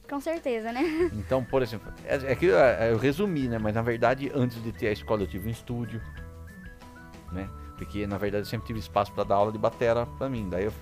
Com 0.10 0.20
certeza, 0.20 0.72
né? 0.72 0.82
Então, 1.14 1.44
por 1.44 1.62
exemplo, 1.62 1.92
é, 2.06 2.16
é 2.32 2.36
que 2.36 2.46
eu, 2.46 2.56
eu 2.58 2.98
resumi, 2.98 3.48
né? 3.48 3.58
Mas 3.58 3.74
na 3.76 3.82
verdade, 3.82 4.32
antes 4.34 4.62
de 4.62 4.72
ter 4.72 4.88
a 4.88 4.92
escola, 4.92 5.24
eu 5.24 5.28
tive 5.28 5.48
um 5.48 5.52
estúdio, 5.52 6.02
né? 7.32 7.50
Porque 7.78 8.06
na 8.08 8.18
verdade 8.18 8.42
eu 8.42 8.46
sempre 8.46 8.68
tive 8.68 8.80
espaço 8.80 9.12
para 9.14 9.24
dar 9.24 9.36
aula 9.36 9.52
de 9.52 9.58
batera 9.58 10.06
para 10.06 10.30
mim. 10.30 10.48
Daí 10.50 10.66
eu- 10.66 10.74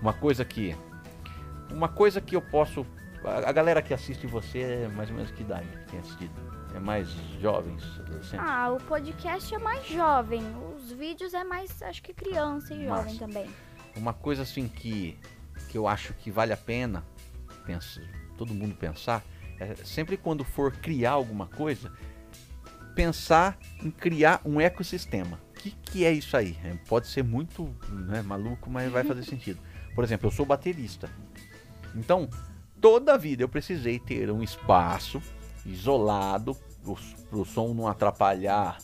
uma 0.00 0.12
coisa 0.12 0.44
que 0.44 0.74
uma 1.72 1.88
coisa 1.88 2.20
que 2.20 2.36
eu 2.36 2.42
posso 2.42 2.86
a, 3.24 3.48
a 3.48 3.52
galera 3.52 3.80
que 3.80 3.94
assiste 3.94 4.26
você 4.26 4.60
é 4.60 4.88
mais 4.88 5.08
ou 5.10 5.16
menos 5.16 5.30
que 5.30 5.42
idade 5.42 5.66
que 5.68 5.90
tem 5.90 6.00
assistido? 6.00 6.32
É 6.74 6.80
mais 6.80 7.08
jovens, 7.40 7.82
adolescentes? 8.00 8.38
Ah, 8.38 8.70
o 8.72 8.80
podcast 8.80 9.54
é 9.54 9.58
mais 9.58 9.86
jovem. 9.86 10.42
Os 10.74 10.90
vídeos 10.90 11.34
é 11.34 11.44
mais, 11.44 11.82
acho 11.82 12.02
que 12.02 12.14
criança 12.14 12.74
e 12.74 12.86
jovem 12.86 13.16
também. 13.16 13.50
Uma 13.94 14.14
coisa 14.14 14.42
assim 14.42 14.68
que, 14.68 15.18
que 15.68 15.76
eu 15.76 15.86
acho 15.86 16.14
que 16.14 16.30
vale 16.30 16.52
a 16.52 16.56
pena 16.56 17.04
pensa, 17.62 18.00
todo 18.36 18.54
mundo 18.54 18.74
pensar, 18.74 19.24
é 19.58 19.74
sempre 19.76 20.16
quando 20.16 20.44
for 20.44 20.72
criar 20.72 21.12
alguma 21.12 21.46
coisa, 21.46 21.92
pensar 22.94 23.58
em 23.82 23.90
criar 23.90 24.40
um 24.44 24.60
ecossistema. 24.60 25.40
O 25.50 25.60
que, 25.62 25.70
que 25.70 26.04
é 26.04 26.12
isso 26.12 26.36
aí? 26.36 26.58
É, 26.64 26.74
pode 26.88 27.06
ser 27.06 27.22
muito 27.22 27.74
né, 27.88 28.20
maluco, 28.22 28.68
mas 28.68 28.90
vai 28.90 29.04
fazer 29.04 29.22
sentido. 29.24 29.60
Por 29.94 30.02
exemplo, 30.02 30.26
eu 30.26 30.32
sou 30.32 30.44
baterista. 30.44 31.08
Então, 31.94 32.28
toda 32.80 33.14
a 33.14 33.16
vida 33.16 33.42
eu 33.42 33.48
precisei 33.48 33.98
ter 33.98 34.30
um 34.30 34.42
espaço 34.42 35.22
isolado 35.64 36.56
para 37.30 37.38
o 37.38 37.44
som 37.44 37.72
não 37.74 37.86
atrapalhar 37.86 38.78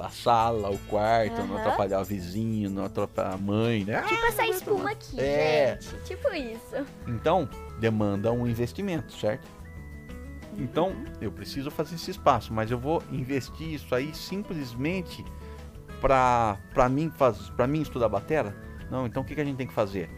a 0.00 0.10
sala, 0.10 0.70
o 0.70 0.78
quarto, 0.80 1.38
não 1.38 1.54
Aham. 1.54 1.58
atrapalhar 1.60 2.00
o 2.00 2.04
vizinho, 2.04 2.68
não 2.68 2.84
atrapalhar 2.84 3.32
a 3.34 3.38
mãe, 3.38 3.84
né? 3.84 4.02
Tipo 4.02 4.26
essa 4.26 4.46
espuma 4.46 4.90
aqui, 4.90 5.18
É. 5.18 5.78
gente. 5.80 6.04
Tipo 6.04 6.28
isso. 6.34 6.86
Então, 7.06 7.48
demanda 7.80 8.30
um 8.30 8.46
investimento, 8.46 9.12
certo? 9.14 9.48
Então, 10.58 10.92
eu 11.20 11.30
preciso 11.32 11.70
fazer 11.70 11.94
esse 11.94 12.10
espaço, 12.10 12.52
mas 12.52 12.70
eu 12.70 12.78
vou 12.78 13.02
investir 13.10 13.74
isso 13.74 13.94
aí 13.94 14.14
simplesmente 14.14 15.24
para 16.00 16.58
para 16.74 16.88
mim 16.88 17.10
faz, 17.16 17.48
para 17.50 17.66
mim 17.66 17.80
estudar 17.80 18.08
batera? 18.08 18.54
Não, 18.90 19.06
então 19.06 19.22
o 19.22 19.24
que, 19.24 19.34
que 19.34 19.40
a 19.40 19.44
gente 19.44 19.56
tem 19.56 19.66
que 19.66 19.72
fazer? 19.72 20.10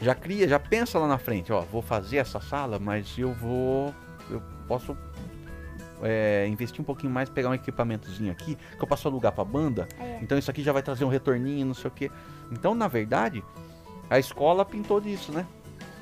Já 0.00 0.14
cria, 0.14 0.48
já 0.48 0.58
pensa 0.58 0.98
lá 0.98 1.06
na 1.06 1.18
frente, 1.18 1.52
ó, 1.52 1.60
vou 1.60 1.80
fazer 1.80 2.18
essa 2.18 2.40
sala, 2.40 2.78
mas 2.78 3.16
eu 3.16 3.32
vou 3.32 3.94
eu 4.30 4.42
posso 4.66 4.96
é, 6.02 6.46
investir 6.48 6.80
um 6.80 6.84
pouquinho 6.84 7.12
mais, 7.12 7.28
pegar 7.28 7.48
um 7.48 7.54
equipamentozinho 7.54 8.30
aqui, 8.30 8.56
que 8.56 8.82
eu 8.82 8.86
posso 8.86 9.06
alugar 9.08 9.32
pra 9.32 9.44
banda. 9.44 9.88
É. 9.98 10.18
Então 10.22 10.36
isso 10.36 10.50
aqui 10.50 10.62
já 10.62 10.72
vai 10.72 10.82
trazer 10.82 11.04
um 11.04 11.08
retorninho, 11.08 11.66
não 11.66 11.74
sei 11.74 11.88
o 11.88 11.90
quê. 11.90 12.10
Então, 12.50 12.74
na 12.74 12.88
verdade, 12.88 13.42
a 14.10 14.18
escola 14.18 14.64
pintou 14.64 15.00
disso, 15.00 15.32
né? 15.32 15.46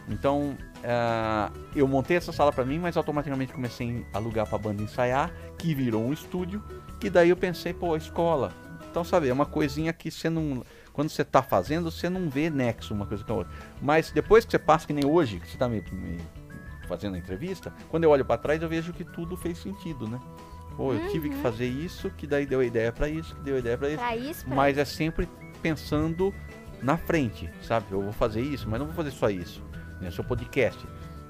Então, 0.09 0.57
ah, 0.85 1.50
eu 1.74 1.87
montei 1.87 2.16
essa 2.16 2.33
sala 2.33 2.52
pra 2.52 2.64
mim, 2.64 2.78
mas 2.78 2.96
automaticamente 2.96 3.52
comecei 3.52 4.05
a 4.12 4.18
alugar 4.18 4.46
pra 4.46 4.59
banda 4.59 4.83
ensaiar, 4.83 5.33
que 5.57 5.74
virou 5.74 6.05
um 6.05 6.12
estúdio, 6.12 6.62
que 6.98 7.09
daí 7.09 7.31
eu 7.31 7.37
pensei, 7.37 7.72
pô, 7.72 7.94
a 7.94 7.98
escola. 7.98 8.52
Então, 8.90 9.05
sabe, 9.05 9.28
é 9.28 9.33
uma 9.33 9.46
coisinha 9.46 9.92
que 9.92 10.11
você 10.11 10.28
não. 10.28 10.62
Quando 10.92 11.09
você 11.09 11.24
tá 11.24 11.42
fazendo, 11.42 11.90
você 11.90 12.09
não 12.09 12.28
vê 12.28 12.50
nexo 12.50 12.92
uma 12.92 13.07
coisa 13.07 13.24
com 13.24 13.33
a 13.33 13.37
outra. 13.37 13.52
Mas 13.81 14.11
depois 14.11 14.44
que 14.44 14.50
você 14.50 14.59
passa, 14.59 14.87
que 14.87 14.92
nem 14.92 15.07
hoje, 15.07 15.40
que 15.40 15.48
você 15.48 15.57
tá 15.57 15.68
me, 15.68 15.83
me 15.92 16.18
fazendo 16.87 17.14
a 17.14 17.18
entrevista, 17.18 17.72
quando 17.88 18.05
eu 18.05 18.11
olho 18.11 18.24
pra 18.24 18.37
trás, 18.37 18.61
eu 18.62 18.68
vejo 18.68 18.92
que 18.92 19.05
tudo 19.05 19.37
fez 19.37 19.59
sentido, 19.59 20.07
né? 20.07 20.20
Pô, 20.76 20.92
eu 20.92 21.09
tive 21.11 21.28
que 21.28 21.37
fazer 21.37 21.66
isso, 21.66 22.11
que 22.11 22.26
daí 22.26 22.46
deu 22.46 22.61
a 22.61 22.64
ideia 22.64 22.92
pra 22.92 23.09
isso, 23.09 23.35
que 23.35 23.42
deu 23.42 23.57
a 23.57 23.59
ideia 23.59 23.78
pra 23.78 23.88
isso. 23.88 23.98
Pra 23.98 24.16
isso, 24.16 24.44
pra 24.46 24.55
Mas 24.55 24.78
é 24.78 24.85
sempre 24.85 25.28
pensando 25.61 26.35
na 26.83 26.96
frente, 26.96 27.48
sabe? 27.62 27.87
Eu 27.90 28.02
vou 28.02 28.12
fazer 28.12 28.40
isso, 28.40 28.68
mas 28.68 28.78
não 28.78 28.87
vou 28.87 28.94
fazer 28.94 29.11
só 29.11 29.31
isso. 29.31 29.62
Né? 30.00 30.11
Seu 30.11 30.24
podcast. 30.24 30.85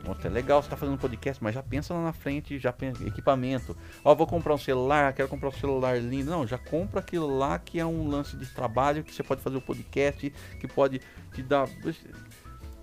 Nossa, 0.04 0.26
é 0.26 0.30
legal 0.30 0.62
você 0.62 0.68
tá 0.68 0.76
fazendo 0.76 0.98
podcast, 0.98 1.42
mas 1.42 1.54
já 1.54 1.62
pensa 1.62 1.94
lá 1.94 2.02
na 2.02 2.12
frente, 2.12 2.58
já 2.58 2.72
pensa 2.72 3.06
equipamento. 3.06 3.76
Ó, 4.04 4.14
vou 4.14 4.26
comprar 4.26 4.54
um 4.54 4.58
celular, 4.58 5.12
quero 5.12 5.28
comprar 5.28 5.48
um 5.48 5.52
celular 5.52 6.00
lindo. 6.00 6.30
Não, 6.30 6.46
já 6.46 6.58
compra 6.58 7.00
aquilo 7.00 7.38
lá 7.38 7.58
que 7.58 7.78
é 7.78 7.86
um 7.86 8.08
lance 8.08 8.36
de 8.36 8.46
trabalho, 8.46 9.04
que 9.04 9.14
você 9.14 9.22
pode 9.22 9.40
fazer 9.40 9.56
o 9.56 9.60
podcast, 9.60 10.30
que 10.58 10.66
pode 10.66 11.00
te 11.32 11.42
dar. 11.42 11.68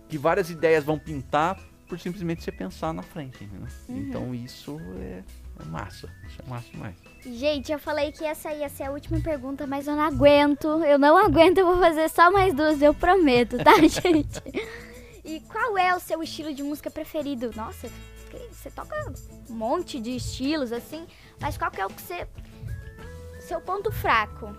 Que 0.07 0.17
várias 0.17 0.49
ideias 0.49 0.83
vão 0.83 0.97
pintar 0.97 1.59
por 1.89 1.99
simplesmente 1.99 2.43
você 2.43 2.51
pensar 2.51 2.93
na 2.93 3.01
frente. 3.01 3.43
Né? 3.45 3.67
Então 3.89 4.33
isso 4.33 4.79
é, 5.01 5.23
é 5.59 5.65
massa. 5.65 6.09
Isso 6.27 6.39
é 6.45 6.49
massa 6.49 6.69
demais. 6.71 6.95
Gente, 7.25 7.71
eu 7.71 7.79
falei 7.79 8.11
que 8.11 8.23
essa 8.23 8.53
ia 8.53 8.69
ser 8.69 8.83
a 8.83 8.91
última 8.91 9.19
pergunta, 9.19 9.67
mas 9.67 9.87
eu 9.87 9.95
não 9.95 10.03
aguento. 10.03 10.67
Eu 10.85 10.99
não 10.99 11.17
aguento, 11.17 11.57
eu 11.57 11.65
vou 11.65 11.79
fazer 11.79 12.07
só 12.09 12.31
mais 12.31 12.53
duas, 12.53 12.81
eu 12.81 12.93
prometo, 12.93 13.57
tá, 13.57 13.73
gente? 13.81 14.41
E 15.29 15.41
qual 15.41 15.77
é 15.77 15.95
o 15.95 15.99
seu 15.99 16.23
estilo 16.23 16.51
de 16.51 16.63
música 16.63 16.89
preferido? 16.89 17.51
Nossa, 17.55 17.87
você 18.51 18.71
toca 18.71 18.95
um 19.47 19.53
monte 19.53 20.01
de 20.01 20.15
estilos, 20.15 20.71
assim, 20.71 21.05
mas 21.39 21.55
qual 21.55 21.69
que 21.69 21.79
é 21.79 21.85
o 21.85 21.89
que 21.89 22.01
você... 22.01 22.27
Seu 23.39 23.61
ponto 23.61 23.91
fraco? 23.91 24.51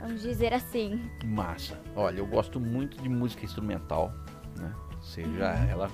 Vamos 0.00 0.22
dizer 0.22 0.54
assim. 0.54 1.10
Massa. 1.26 1.78
Olha, 1.94 2.20
eu 2.20 2.26
gosto 2.26 2.58
muito 2.58 2.96
de 3.02 3.08
música 3.08 3.44
instrumental, 3.44 4.14
né? 4.56 4.74
Seja 5.02 5.50
ela 5.68 5.90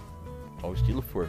qual 0.61 0.73
estilo 0.75 1.03
for. 1.03 1.29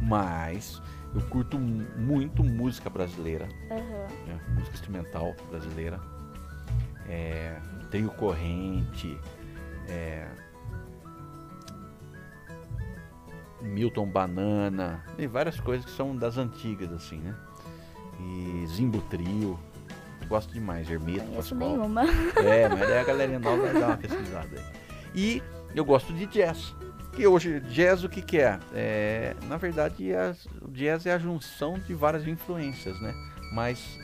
Mas 0.00 0.80
eu 1.14 1.20
curto 1.28 1.58
muito 1.58 2.42
música 2.42 2.88
brasileira, 2.88 3.46
Aham. 3.70 4.26
né? 4.26 4.40
música 4.54 4.74
instrumental 4.74 5.36
brasileira. 5.50 6.00
É, 7.06 7.60
trio 7.90 8.10
corrente, 8.10 9.20
é, 9.88 10.26
Milton 13.62 14.06
Banana, 14.06 15.04
tem 15.16 15.26
várias 15.28 15.58
coisas 15.60 15.84
que 15.86 15.92
são 15.92 16.16
das 16.16 16.36
antigas, 16.38 16.92
assim, 16.92 17.18
né? 17.18 17.34
E 18.20 18.64
Zimbo 18.66 19.00
Trio, 19.02 19.58
gosto 20.28 20.52
demais, 20.52 20.88
Hermeto, 20.90 21.24
Pascoal. 21.32 21.58
nenhuma. 21.76 22.02
É, 22.36 22.68
mas 22.68 22.80
daí 22.80 22.98
a 22.98 23.04
galerinha 23.04 23.38
nova 23.38 23.62
vai 23.62 23.72
dar 23.72 23.86
uma 23.88 23.96
pesquisada 23.96 24.48
aí. 24.58 24.64
E 25.14 25.42
eu 25.74 25.84
gosto 25.84 26.12
de 26.12 26.26
jazz. 26.26 26.74
Que 27.12 27.26
hoje, 27.26 27.60
jazz 27.60 28.04
o 28.04 28.08
que, 28.08 28.22
que 28.22 28.38
é? 28.38 28.58
É, 28.72 29.36
Na 29.46 29.56
verdade, 29.58 30.14
as- 30.14 30.46
o 30.62 30.70
jazz 30.70 31.04
é 31.04 31.12
a 31.12 31.18
junção 31.18 31.74
de 31.74 31.92
várias 31.94 32.26
influências, 32.26 32.98
né? 33.02 33.12
Mas, 33.52 33.98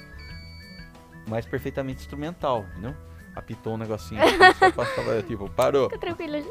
mais 1.27 1.47
perfeitamente 1.47 2.01
instrumental, 2.01 2.67
entendeu? 2.73 2.95
Apitou 3.35 3.75
um 3.75 3.77
negocinho, 3.79 4.21
só 4.59 4.71
passava, 4.73 5.23
tipo, 5.23 5.49
parou. 5.51 5.89
Fica 5.89 6.01
tranquilo, 6.01 6.35
gente. 6.35 6.51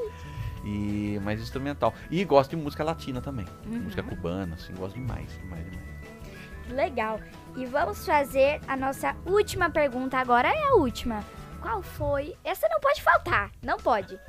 E 0.67 1.17
mais 1.19 1.39
instrumental. 1.39 1.93
E 2.11 2.25
gosto 2.25 2.49
de 2.49 2.57
música 2.57 2.83
latina 2.83 3.21
também. 3.21 3.45
Uhum. 3.65 3.79
Música 3.83 4.03
cubana, 4.03 4.55
assim, 4.55 4.73
gosto 4.73 4.95
demais, 4.95 5.31
demais, 5.39 5.63
demais. 5.63 5.87
Legal. 6.69 7.21
E 7.55 7.65
vamos 7.65 8.05
fazer 8.05 8.59
a 8.67 8.75
nossa 8.75 9.15
última 9.25 9.69
pergunta. 9.69 10.17
Agora 10.17 10.49
é 10.49 10.63
a 10.63 10.75
última. 10.75 11.23
Qual 11.61 11.81
foi? 11.81 12.35
Essa 12.43 12.67
não 12.67 12.81
pode 12.81 13.01
faltar. 13.01 13.49
Não 13.63 13.77
pode. 13.77 14.19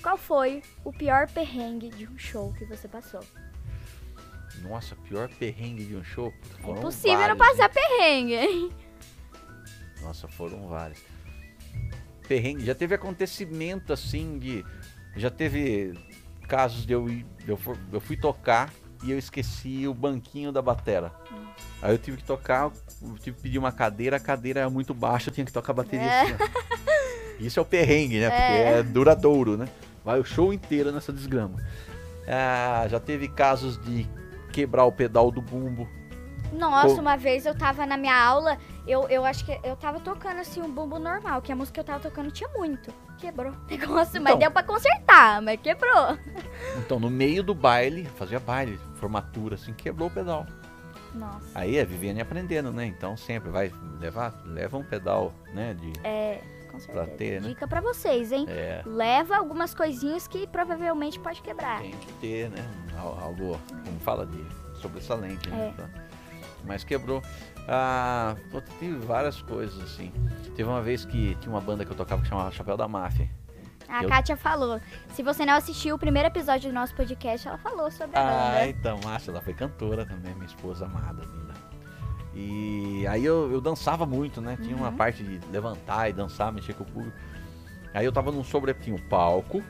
Qual 0.00 0.16
foi 0.16 0.62
o 0.84 0.92
pior 0.92 1.28
perrengue 1.28 1.90
de 1.90 2.06
um 2.06 2.16
show 2.16 2.52
que 2.54 2.64
você 2.64 2.86
passou? 2.86 3.20
Nossa, 4.62 4.94
pior 4.94 5.28
perrengue 5.28 5.84
de 5.84 5.96
um 5.96 6.04
show? 6.04 6.32
É 6.58 6.62
Foram 6.62 6.78
impossível 6.78 7.28
não 7.28 7.36
vários, 7.36 7.56
passar 7.58 7.68
perrengue, 7.68 8.34
hein? 8.34 8.72
Nossa, 10.02 10.28
foram 10.28 10.68
vários. 10.68 11.02
Perrengue, 12.28 12.64
já 12.64 12.74
teve 12.76 12.94
acontecimento 12.94 13.92
assim 13.92 14.38
de. 14.38 14.64
Já 15.16 15.30
teve 15.30 15.94
casos 16.48 16.86
de 16.86 16.92
eu 16.92 17.08
ir. 17.08 17.26
Eu, 17.46 17.56
for- 17.56 17.78
eu 17.92 18.00
fui 18.00 18.16
tocar 18.16 18.70
e 19.02 19.10
eu 19.10 19.18
esqueci 19.18 19.86
o 19.88 19.94
banquinho 19.94 20.52
da 20.52 20.60
batera. 20.62 21.12
Aí 21.82 21.92
eu 21.92 21.98
tive 21.98 22.18
que 22.18 22.24
tocar, 22.24 22.70
eu 23.02 23.18
tive 23.18 23.36
que 23.36 23.42
pedir 23.42 23.58
uma 23.58 23.72
cadeira, 23.72 24.16
a 24.16 24.20
cadeira 24.20 24.60
era 24.60 24.70
muito 24.70 24.92
baixa, 24.92 25.30
eu 25.30 25.34
tinha 25.34 25.44
que 25.46 25.52
tocar 25.52 25.72
a 25.72 25.76
bateria 25.76 26.06
É. 26.06 26.22
assim. 26.22 26.34
Isso 27.40 27.58
é 27.58 27.62
o 27.62 27.64
perrengue, 27.64 28.20
né? 28.20 28.28
Porque 28.28 28.42
É. 28.42 28.78
é 28.78 28.82
duradouro, 28.82 29.56
né? 29.56 29.66
Vai 30.04 30.20
o 30.20 30.24
show 30.24 30.52
inteiro 30.52 30.92
nessa 30.92 31.12
desgrama. 31.12 31.56
Ah, 32.28 32.86
já 32.88 33.00
teve 33.00 33.28
casos 33.28 33.82
de 33.82 34.06
quebrar 34.52 34.84
o 34.84 34.92
pedal 34.92 35.30
do 35.30 35.40
bumbo. 35.40 35.88
Nossa, 36.52 36.96
Pô. 36.96 37.00
uma 37.00 37.16
vez 37.16 37.46
eu 37.46 37.54
tava 37.54 37.86
na 37.86 37.96
minha 37.96 38.14
aula, 38.14 38.58
eu, 38.90 39.08
eu 39.08 39.24
acho 39.24 39.44
que 39.44 39.58
eu 39.62 39.76
tava 39.76 40.00
tocando 40.00 40.38
assim 40.40 40.60
um 40.60 40.70
bumbo 40.70 40.98
normal, 40.98 41.40
que 41.42 41.52
a 41.52 41.56
música 41.56 41.74
que 41.74 41.80
eu 41.80 41.84
tava 41.84 42.00
tocando 42.00 42.30
tinha 42.30 42.48
muito. 42.50 42.92
Quebrou 43.18 43.52
o 43.68 43.70
negócio, 43.70 44.20
mas 44.20 44.30
Então. 44.32 44.38
deu 44.38 44.50
pra 44.50 44.62
consertar, 44.62 45.40
mas 45.42 45.60
quebrou. 45.60 46.18
Então, 46.78 46.98
no 46.98 47.10
meio 47.10 47.42
do 47.42 47.54
baile, 47.54 48.04
fazia 48.16 48.40
baile, 48.40 48.78
formatura, 48.96 49.54
assim, 49.54 49.72
quebrou 49.72 50.08
o 50.08 50.10
pedal. 50.10 50.46
Nossa. 51.14 51.46
Aí 51.54 51.76
é 51.76 51.84
vivendo 51.84 52.18
e 52.18 52.20
aprendendo, 52.20 52.72
né? 52.72 52.86
Então 52.86 53.16
sempre 53.16 53.50
vai 53.50 53.72
levar, 54.00 54.32
leva 54.44 54.76
um 54.78 54.84
pedal, 54.84 55.32
né? 55.52 55.74
De, 55.74 55.92
É, 56.04 56.40
com 56.70 56.78
certeza. 56.78 57.06
ter, 57.16 57.40
né? 57.42 57.48
Dica 57.48 57.66
pra 57.66 57.80
vocês, 57.80 58.30
hein? 58.30 58.46
é, 58.48 58.80
Leva 58.86 59.36
algumas 59.36 59.74
coisinhas 59.74 60.28
que 60.28 60.46
provavelmente 60.46 61.18
pode 61.18 61.42
quebrar. 61.42 61.80
tem 61.80 61.90
que 61.90 62.12
ter, 62.14 62.48
né? 62.50 62.64
al- 62.96 63.18
Algo, 63.20 63.58
como 63.84 63.98
fala, 64.00 64.24
de 64.24 64.44
sobressalente, 64.80 65.50
né? 65.50 65.74
É. 65.76 65.82
Tá. 65.82 65.88
Mas 66.64 66.84
quebrou. 66.84 67.22
Ah, 67.72 68.34
teve 68.80 68.96
várias 68.98 69.40
coisas, 69.42 69.80
assim. 69.82 70.12
Teve 70.56 70.68
uma 70.68 70.82
vez 70.82 71.04
que 71.04 71.36
tinha 71.36 71.52
uma 71.54 71.60
banda 71.60 71.84
que 71.84 71.92
eu 71.92 71.96
tocava 71.96 72.20
que 72.20 72.28
chamava 72.28 72.50
Chapéu 72.50 72.76
da 72.76 72.88
Máfia. 72.88 73.30
A 73.88 74.02
Eu- 74.02 74.08
Kátia 74.08 74.36
falou. 74.36 74.80
Se 75.14 75.22
você 75.22 75.46
não 75.46 75.54
assistiu 75.54 75.94
o 75.94 75.98
primeiro 75.98 76.26
episódio 76.28 76.68
do 76.70 76.74
nosso 76.74 76.94
podcast, 76.94 77.46
ela 77.46 77.58
falou 77.58 77.90
sobre 77.90 78.16
a 78.16 78.20
Ah, 78.20 78.50
banda. 78.52 78.66
então, 78.68 79.00
Márcia, 79.04 79.30
ela 79.30 79.40
foi 79.40 79.54
cantora 79.54 80.04
também, 80.04 80.32
minha 80.34 80.46
esposa 80.46 80.86
amada, 80.86 81.22
linda. 81.22 81.54
E 82.34 83.06
aí 83.08 83.24
eu, 83.24 83.50
eu 83.50 83.60
dançava 83.60 84.06
muito, 84.06 84.40
né? 84.40 84.56
Tinha 84.60 84.76
uma 84.76 84.88
Uhum. 84.90 84.96
parte 84.96 85.22
de 85.22 85.40
levantar 85.50 86.08
e 86.08 86.12
dançar, 86.12 86.52
mexer 86.52 86.74
com 86.74 86.84
o 86.84 86.86
público. 86.86 87.16
Aí 87.92 88.04
eu 88.04 88.12
tava 88.12 88.30
num 88.30 88.44
sobre... 88.44 88.72
Tinha 88.74 88.94
o 88.96 89.02
palco 89.08 89.62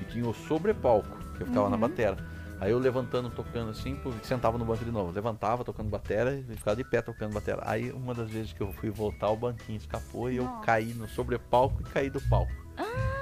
e 0.00 0.04
tinha 0.04 0.26
o 0.28 0.34
sobrepalco, 0.34 1.08
que 1.36 1.42
eu 1.42 1.46
ficava 1.46 1.68
na 1.70 1.76
Uhum. 1.76 1.80
batera. 1.80 2.16
Aí 2.60 2.70
eu 2.70 2.78
levantando, 2.78 3.28
tocando 3.30 3.70
assim, 3.70 3.98
sentava 4.22 4.56
no 4.56 4.64
banco 4.64 4.84
de 4.84 4.90
novo. 4.90 5.12
Levantava, 5.12 5.64
tocando 5.64 5.90
batera 5.90 6.34
e 6.48 6.56
ficava 6.56 6.76
de 6.76 6.84
pé 6.84 7.02
tocando 7.02 7.34
batera. 7.34 7.62
Aí 7.64 7.90
uma 7.90 8.14
das 8.14 8.30
vezes 8.30 8.52
que 8.52 8.62
eu 8.62 8.72
fui 8.72 8.90
voltar, 8.90 9.30
o 9.30 9.36
banquinho 9.36 9.76
escapou 9.76 10.30
e 10.30 10.36
eu 10.36 10.44
Nossa. 10.44 10.64
caí 10.64 10.94
no 10.94 11.06
sobrepalco 11.08 11.82
e 11.82 11.84
caí 11.84 12.08
do 12.10 12.20
palco. 12.28 12.52
Ah, 12.76 13.16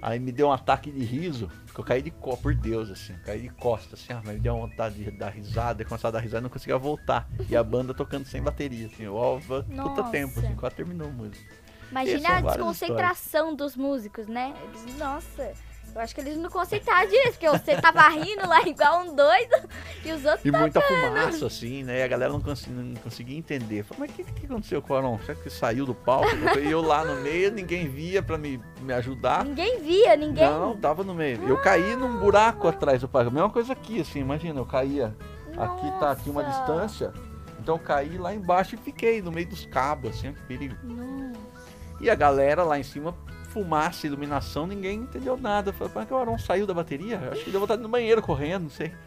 Aí 0.00 0.18
me 0.18 0.30
deu 0.30 0.48
um 0.48 0.52
ataque 0.52 0.90
de 0.90 1.04
riso, 1.04 1.50
que 1.74 1.80
eu 1.80 1.84
caí 1.84 2.00
de 2.00 2.10
costas, 2.10 2.42
por 2.42 2.54
Deus, 2.54 2.88
assim, 2.88 3.14
eu 3.14 3.18
caí 3.24 3.42
de 3.42 3.48
costas, 3.48 4.00
assim, 4.00 4.12
ah, 4.12 4.22
mas 4.24 4.34
me 4.34 4.40
deu 4.40 4.54
uma 4.54 4.66
vontade 4.68 4.94
de 4.94 5.10
dar 5.10 5.30
risada, 5.30 5.82
e 5.82 5.84
começar 5.84 6.08
a 6.08 6.10
dar 6.12 6.20
risada 6.20 6.40
e 6.40 6.44
não 6.44 6.50
conseguia 6.50 6.78
voltar. 6.78 7.28
E 7.50 7.56
a 7.56 7.64
banda 7.64 7.92
tocando 7.92 8.24
sem 8.24 8.40
bateria, 8.40 8.86
assim, 8.86 9.08
ó, 9.08 9.40
puta 9.40 10.04
tempo, 10.04 10.38
assim, 10.38 10.54
quase 10.54 10.76
terminou 10.76 11.08
a 11.08 11.10
música. 11.10 11.44
Imagina 11.90 12.28
são 12.28 12.36
a 12.36 12.40
desconcentração 12.40 13.54
dos 13.54 13.74
músicos, 13.74 14.28
né? 14.28 14.54
Eles, 14.62 14.98
nossa, 14.98 15.52
eu 15.98 16.04
acho 16.04 16.14
que 16.14 16.20
eles 16.20 16.36
não 16.38 16.48
concentraram 16.48 17.08
direito, 17.08 17.32
porque 17.32 17.48
você 17.48 17.76
tava 17.80 18.08
rindo 18.08 18.46
lá 18.48 18.62
igual 18.62 19.00
um 19.02 19.14
doido 19.14 19.68
e 20.04 20.12
os 20.12 20.24
outros 20.24 20.44
E 20.44 20.50
muita 20.52 20.80
fumaça, 20.80 21.46
assim, 21.46 21.82
né? 21.82 21.98
E 21.98 22.02
a 22.02 22.08
galera 22.08 22.32
não, 22.32 22.40
cons- 22.40 22.66
não 22.68 22.94
conseguia 23.02 23.36
entender. 23.36 23.82
Falei, 23.82 24.02
mas 24.02 24.10
o 24.10 24.14
que, 24.14 24.32
que 24.40 24.46
aconteceu 24.46 24.80
com 24.80 24.92
o 24.92 24.96
Aron? 24.96 25.18
Será 25.26 25.34
que 25.38 25.50
saiu 25.50 25.84
do 25.84 25.94
palco? 25.94 26.28
E 26.58 26.70
eu 26.70 26.80
lá 26.80 27.04
no 27.04 27.20
meio, 27.20 27.50
ninguém 27.50 27.88
via 27.88 28.22
pra 28.22 28.38
me, 28.38 28.60
me 28.80 28.92
ajudar. 28.92 29.44
Ninguém 29.44 29.80
via, 29.80 30.16
ninguém. 30.16 30.48
Não, 30.48 30.76
tava 30.76 31.02
no 31.02 31.14
meio. 31.14 31.48
Eu 31.48 31.56
caí 31.60 31.96
num 31.96 32.18
buraco 32.18 32.68
atrás 32.68 33.00
do 33.00 33.08
palco. 33.08 33.30
Mesma 33.30 33.50
coisa 33.50 33.72
aqui, 33.72 34.00
assim, 34.00 34.20
imagina, 34.20 34.60
eu 34.60 34.66
caía. 34.66 35.16
Aqui 35.56 35.90
tá 35.98 36.12
aqui 36.12 36.30
uma 36.30 36.42
Nossa. 36.44 36.58
distância. 36.58 37.12
Então 37.58 37.74
eu 37.74 37.78
caí 37.80 38.16
lá 38.16 38.32
embaixo 38.32 38.76
e 38.76 38.78
fiquei 38.78 39.20
no 39.20 39.32
meio 39.32 39.48
dos 39.48 39.66
cabos, 39.66 40.10
assim, 40.10 40.32
que 40.32 40.42
perigo. 40.42 40.76
Nossa. 40.84 41.38
E 42.00 42.08
a 42.08 42.14
galera 42.14 42.62
lá 42.62 42.78
em 42.78 42.84
cima, 42.84 43.12
fumaça, 43.48 44.06
iluminação, 44.06 44.66
ninguém 44.66 45.00
entendeu 45.00 45.36
nada. 45.36 45.72
Falei, 45.72 45.92
como 45.92 46.04
é 46.04 46.06
que 46.06 46.14
o 46.14 46.16
Aron 46.16 46.38
saiu 46.38 46.66
da 46.66 46.74
bateria? 46.74 47.18
Acho 47.32 47.44
que 47.44 47.50
deu 47.50 47.60
vontade 47.60 47.82
no 47.82 47.88
banheiro 47.88 48.22
correndo, 48.22 48.64
não 48.64 48.70
sei. 48.70 48.92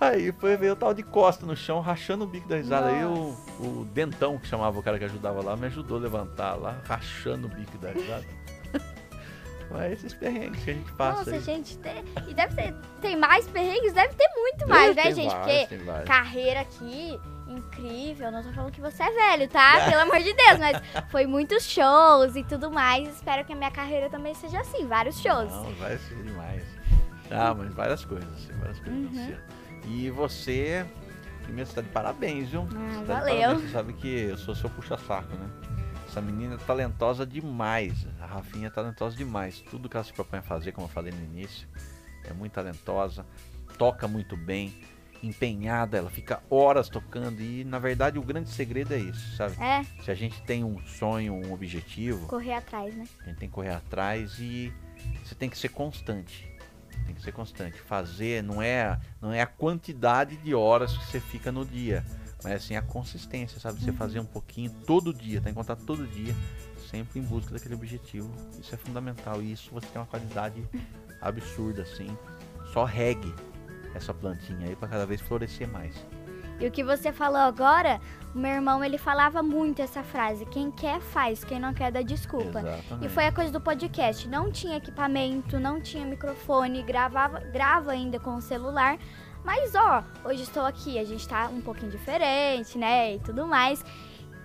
Aí 0.00 0.32
foi 0.32 0.56
ver 0.56 0.72
o 0.72 0.76
tal 0.76 0.92
de 0.92 1.02
costa 1.02 1.46
no 1.46 1.56
chão, 1.56 1.80
rachando 1.80 2.24
o 2.24 2.26
bico 2.26 2.48
da 2.48 2.56
risada. 2.56 2.88
Aí 2.88 3.04
o, 3.04 3.10
Nossa. 3.10 3.62
o 3.62 3.84
Dentão, 3.86 4.38
que 4.38 4.46
chamava 4.46 4.78
o 4.78 4.82
cara 4.82 4.98
que 4.98 5.04
ajudava 5.04 5.42
lá, 5.42 5.56
me 5.56 5.66
ajudou 5.66 5.98
a 5.98 6.00
levantar 6.00 6.54
lá, 6.56 6.78
rachando 6.84 7.46
o 7.46 7.50
bico 7.50 7.78
da 7.78 7.90
risada. 7.90 8.24
Mas 9.70 9.92
esses 9.94 10.12
perrengues 10.12 10.62
que 10.62 10.70
a 10.70 10.74
gente 10.74 10.92
passa 10.92 11.18
Nossa, 11.20 11.30
aí. 11.32 11.40
gente, 11.40 11.78
tem- 11.78 12.04
e 12.28 12.34
deve 12.34 12.54
ter, 12.54 12.74
tem 13.00 13.16
mais 13.16 13.46
perrengues? 13.48 13.92
Deve 13.94 14.14
ter 14.14 14.28
muito 14.36 14.68
mais, 14.68 14.94
né, 14.94 15.02
Tem 15.04 15.14
gente? 15.14 15.32
vários, 15.34 15.68
Porque 15.68 16.04
carreira 16.04 16.60
aqui, 16.60 17.18
incrível. 17.58 18.30
Não 18.30 18.42
tô 18.42 18.52
falando 18.52 18.72
que 18.72 18.80
você 18.80 19.02
é 19.02 19.10
velho, 19.10 19.48
tá? 19.48 19.84
Pelo 19.88 20.02
amor 20.02 20.18
de 20.20 20.32
Deus, 20.32 20.58
mas 20.58 20.80
foi 21.10 21.26
muitos 21.26 21.64
shows 21.64 22.36
e 22.36 22.44
tudo 22.44 22.70
mais. 22.70 23.08
Espero 23.08 23.44
que 23.44 23.52
a 23.52 23.56
minha 23.56 23.70
carreira 23.70 24.08
também 24.10 24.34
seja 24.34 24.60
assim, 24.60 24.86
vários 24.86 25.20
shows. 25.20 25.50
Não, 25.50 25.72
vai 25.74 25.96
ser 25.98 26.22
demais. 26.22 26.62
Ah, 27.30 27.54
mas 27.54 27.72
várias 27.74 28.04
coisas, 28.04 28.30
assim, 28.34 28.52
várias 28.58 28.78
coisas. 28.80 28.94
Uhum. 29.16 29.36
E 29.86 30.10
você, 30.10 30.86
primeiro 31.42 31.68
você 31.68 31.76
tá 31.76 31.82
de 31.82 31.88
parabéns, 31.88 32.48
viu? 32.50 32.62
Ah, 32.74 32.92
Você 32.98 33.04
tá 33.06 33.14
valeu. 33.20 33.40
parabéns, 33.40 33.62
Você 33.62 33.68
sabe 33.72 33.92
que 33.94 34.08
eu 34.08 34.36
sou 34.36 34.54
seu 34.54 34.70
puxa-saco, 34.70 35.34
né? 35.36 35.48
Essa 36.08 36.20
menina 36.20 36.54
é 36.54 36.58
talentosa 36.58 37.26
demais. 37.26 38.06
A 38.20 38.26
Rafinha 38.26 38.68
é 38.68 38.70
talentosa 38.70 39.16
demais. 39.16 39.60
Tudo 39.70 39.88
que 39.88 39.96
ela 39.96 40.04
se 40.04 40.12
propõe 40.12 40.38
a 40.38 40.42
fazer, 40.42 40.72
como 40.72 40.86
eu 40.86 40.90
falei 40.90 41.12
no 41.12 41.24
início, 41.24 41.66
é 42.24 42.32
muito 42.32 42.52
talentosa. 42.52 43.26
Toca 43.78 44.06
muito 44.06 44.36
bem, 44.36 44.72
empenhada, 45.26 45.96
ela 45.96 46.10
fica 46.10 46.42
horas 46.50 46.88
tocando. 46.88 47.40
E 47.40 47.64
na 47.64 47.78
verdade 47.78 48.18
o 48.18 48.22
grande 48.22 48.50
segredo 48.50 48.94
é 48.94 48.98
isso, 48.98 49.36
sabe? 49.36 49.56
É, 49.62 49.84
Se 50.02 50.10
a 50.10 50.14
gente 50.14 50.40
tem 50.42 50.64
um 50.64 50.80
sonho, 50.86 51.34
um 51.34 51.52
objetivo, 51.52 52.26
correr 52.26 52.54
atrás, 52.54 52.94
né? 52.94 53.06
a 53.20 53.24
gente 53.24 53.38
tem 53.38 53.48
que 53.48 53.54
correr 53.54 53.74
atrás 53.74 54.38
e 54.38 54.72
você 55.24 55.34
tem 55.34 55.48
que 55.48 55.58
ser 55.58 55.70
constante. 55.70 56.48
Tem 57.06 57.14
que 57.14 57.22
ser 57.22 57.32
constante. 57.32 57.80
Fazer 57.80 58.42
não 58.42 58.62
é, 58.62 58.98
não 59.20 59.32
é 59.32 59.40
a 59.40 59.46
quantidade 59.46 60.36
de 60.36 60.54
horas 60.54 60.96
que 60.96 61.04
você 61.06 61.20
fica 61.20 61.50
no 61.52 61.64
dia, 61.64 62.04
mas 62.42 62.54
assim 62.54 62.76
a 62.76 62.82
consistência, 62.82 63.60
sabe? 63.60 63.80
Você 63.80 63.92
fazer 63.92 64.20
um 64.20 64.24
pouquinho 64.26 64.70
todo 64.86 65.12
dia, 65.12 65.40
tem 65.40 65.52
que 65.52 65.56
contar 65.56 65.76
todo 65.76 66.06
dia, 66.06 66.34
sempre 66.90 67.20
em 67.20 67.22
busca 67.22 67.52
daquele 67.52 67.74
objetivo. 67.74 68.30
Isso 68.58 68.74
é 68.74 68.78
fundamental 68.78 69.42
e 69.42 69.52
isso 69.52 69.70
você 69.72 69.86
tem 69.88 70.00
uma 70.00 70.06
qualidade 70.06 70.64
absurda 71.20 71.82
assim. 71.82 72.16
Só 72.72 72.84
regue 72.84 73.32
essa 73.94 74.12
plantinha 74.12 74.68
aí 74.68 74.76
para 74.76 74.88
cada 74.88 75.06
vez 75.06 75.20
florescer 75.20 75.68
mais. 75.68 75.94
E 76.60 76.66
o 76.66 76.70
que 76.70 76.84
você 76.84 77.12
falou 77.12 77.40
agora, 77.40 78.00
o 78.34 78.38
meu 78.38 78.52
irmão 78.52 78.84
ele 78.84 78.96
falava 78.96 79.42
muito 79.42 79.82
essa 79.82 80.02
frase: 80.02 80.46
quem 80.46 80.70
quer 80.70 81.00
faz, 81.00 81.42
quem 81.44 81.58
não 81.58 81.74
quer 81.74 81.90
dá 81.90 82.02
desculpa. 82.02 82.60
Exatamente. 82.60 83.06
E 83.06 83.08
foi 83.08 83.26
a 83.26 83.32
coisa 83.32 83.50
do 83.50 83.60
podcast. 83.60 84.28
Não 84.28 84.50
tinha 84.50 84.76
equipamento, 84.76 85.58
não 85.58 85.80
tinha 85.80 86.06
microfone, 86.06 86.82
gravava, 86.82 87.40
grava 87.40 87.92
ainda 87.92 88.20
com 88.20 88.36
o 88.36 88.40
celular. 88.40 88.98
Mas 89.44 89.74
ó, 89.74 90.02
hoje 90.24 90.42
estou 90.42 90.64
aqui, 90.64 90.98
a 90.98 91.04
gente 91.04 91.28
tá 91.28 91.48
um 91.48 91.60
pouquinho 91.60 91.90
diferente, 91.90 92.78
né? 92.78 93.16
E 93.16 93.18
tudo 93.18 93.46
mais. 93.46 93.84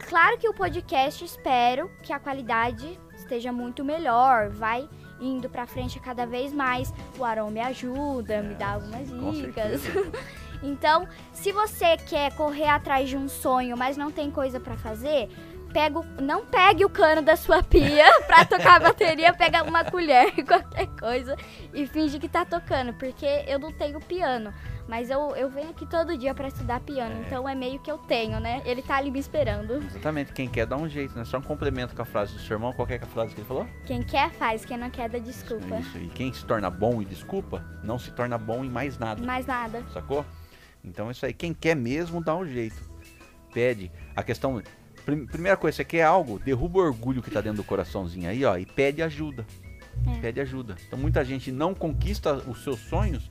Claro 0.08 0.38
que 0.38 0.48
o 0.48 0.54
podcast 0.54 1.24
espero 1.24 1.90
que 2.02 2.12
a 2.12 2.20
qualidade 2.20 3.00
esteja 3.14 3.52
muito 3.52 3.84
melhor, 3.84 4.50
vai 4.50 4.90
indo 5.20 5.50
pra 5.50 5.66
frente 5.66 6.00
cada 6.00 6.26
vez 6.26 6.54
mais. 6.54 6.94
O 7.18 7.24
Arão 7.24 7.50
me 7.50 7.60
ajuda, 7.60 8.42
me 8.42 8.56
dá 8.56 8.74
algumas 8.74 9.10
Com 9.10 9.32
dicas. 9.32 9.82
Então, 10.62 11.08
se 11.32 11.52
você 11.52 11.96
quer 11.96 12.36
correr 12.36 12.68
atrás 12.68 13.08
de 13.08 13.16
um 13.16 13.30
sonho, 13.30 13.78
mas 13.78 13.96
não 13.96 14.12
tem 14.12 14.30
coisa 14.30 14.60
pra 14.60 14.76
fazer, 14.76 15.30
pega 15.70 16.00
o- 16.00 16.06
não 16.22 16.46
pegue 16.46 16.84
o 16.84 16.90
cano 16.90 17.22
da 17.22 17.36
sua 17.36 17.64
pia 17.64 18.06
pra 18.28 18.44
tocar 18.46 18.76
a 18.78 18.80
bateria, 18.80 19.34
pega 19.34 19.64
uma 19.64 19.84
colher, 19.86 20.32
qualquer 20.46 20.88
coisa 21.00 21.36
e 21.74 21.86
finge 21.88 22.20
que 22.20 22.28
tá 22.28 22.44
tocando, 22.46 22.94
porque 22.94 23.26
eu 23.48 23.60
não 23.60 23.72
tenho 23.72 24.00
piano, 24.00 24.54
mas 24.88 25.10
eu, 25.10 25.36
eu 25.36 25.50
venho 25.50 25.70
aqui 25.70 25.86
todo 25.86 26.18
dia 26.18 26.34
pra 26.34 26.48
estudar 26.48 26.80
piano, 26.80 27.16
É. 27.16 27.26
então 27.28 27.48
é 27.48 27.54
meio 27.56 27.80
que 27.80 27.92
eu 27.92 27.98
tenho, 28.00 28.40
né? 28.40 28.62
Ele 28.66 28.82
tá 28.82 28.98
ali 28.98 29.12
me 29.12 29.20
esperando. 29.20 29.76
Exatamente, 29.76 30.34
quem 30.34 30.50
quer 30.50 30.66
dá 30.66 30.76
um 30.76 30.90
jeito, 30.90 31.16
né? 31.18 31.24
Só 31.26 31.38
um 31.38 31.42
complemento 31.42 31.96
com 31.96 32.02
a 32.02 32.06
frase 32.06 32.34
do 32.34 32.40
seu 32.40 32.56
irmão, 32.56 32.74
qual 32.74 32.88
que 32.88 32.94
é 32.94 32.98
a 32.98 33.06
frase 33.06 33.34
que 33.36 33.42
ele 33.42 33.48
falou? 33.48 33.68
Quem 33.86 34.02
quer 34.02 34.32
faz, 34.32 34.66
quem 34.66 34.78
não 34.78 34.90
quer 34.90 35.08
dá 35.10 35.20
desculpa. 35.20 35.78
Isso, 35.78 35.98
e 35.98 36.08
quem 36.10 36.34
se 36.34 36.44
torna 36.46 36.70
bom 36.70 37.02
e 37.02 37.06
desculpa, 37.06 37.64
não 37.84 38.00
se 38.00 38.12
torna 38.12 38.38
bom 38.38 38.66
em 38.66 38.70
mais 38.70 38.98
nada. 38.98 39.24
Mais 39.24 39.46
nada. 39.46 39.84
Sacou? 39.94 40.26
Então 40.84 41.12
isso 41.12 41.26
aí, 41.26 41.34
quem 41.34 41.54
quer 41.54 41.76
mesmo 41.76 42.24
dá 42.24 42.36
um 42.36 42.46
jeito. 42.46 42.90
Pede. 43.54 43.92
A 44.16 44.24
questão. 44.24 44.62
Prim- 45.06 45.26
Primeira 45.26 45.58
coisa, 45.58 45.78
você 45.78 45.84
quer 45.86 46.04
algo, 46.04 46.40
derruba 46.40 46.80
o 46.80 46.84
orgulho 46.84 47.22
que 47.22 47.32
tá 47.32 47.42
dentro 47.42 47.58
do 47.58 47.64
coraçãozinho 47.64 48.30
aí, 48.30 48.44
ó, 48.46 48.58
e 48.58 48.66
pede 48.66 49.02
ajuda. 49.02 49.46
É. 50.08 50.20
Pede 50.20 50.40
ajuda. 50.40 50.76
Então 50.88 50.98
muita 50.98 51.24
gente 51.26 51.52
não 51.52 51.74
conquista 51.76 52.34
os 52.34 52.64
seus 52.64 52.80
sonhos 52.80 53.30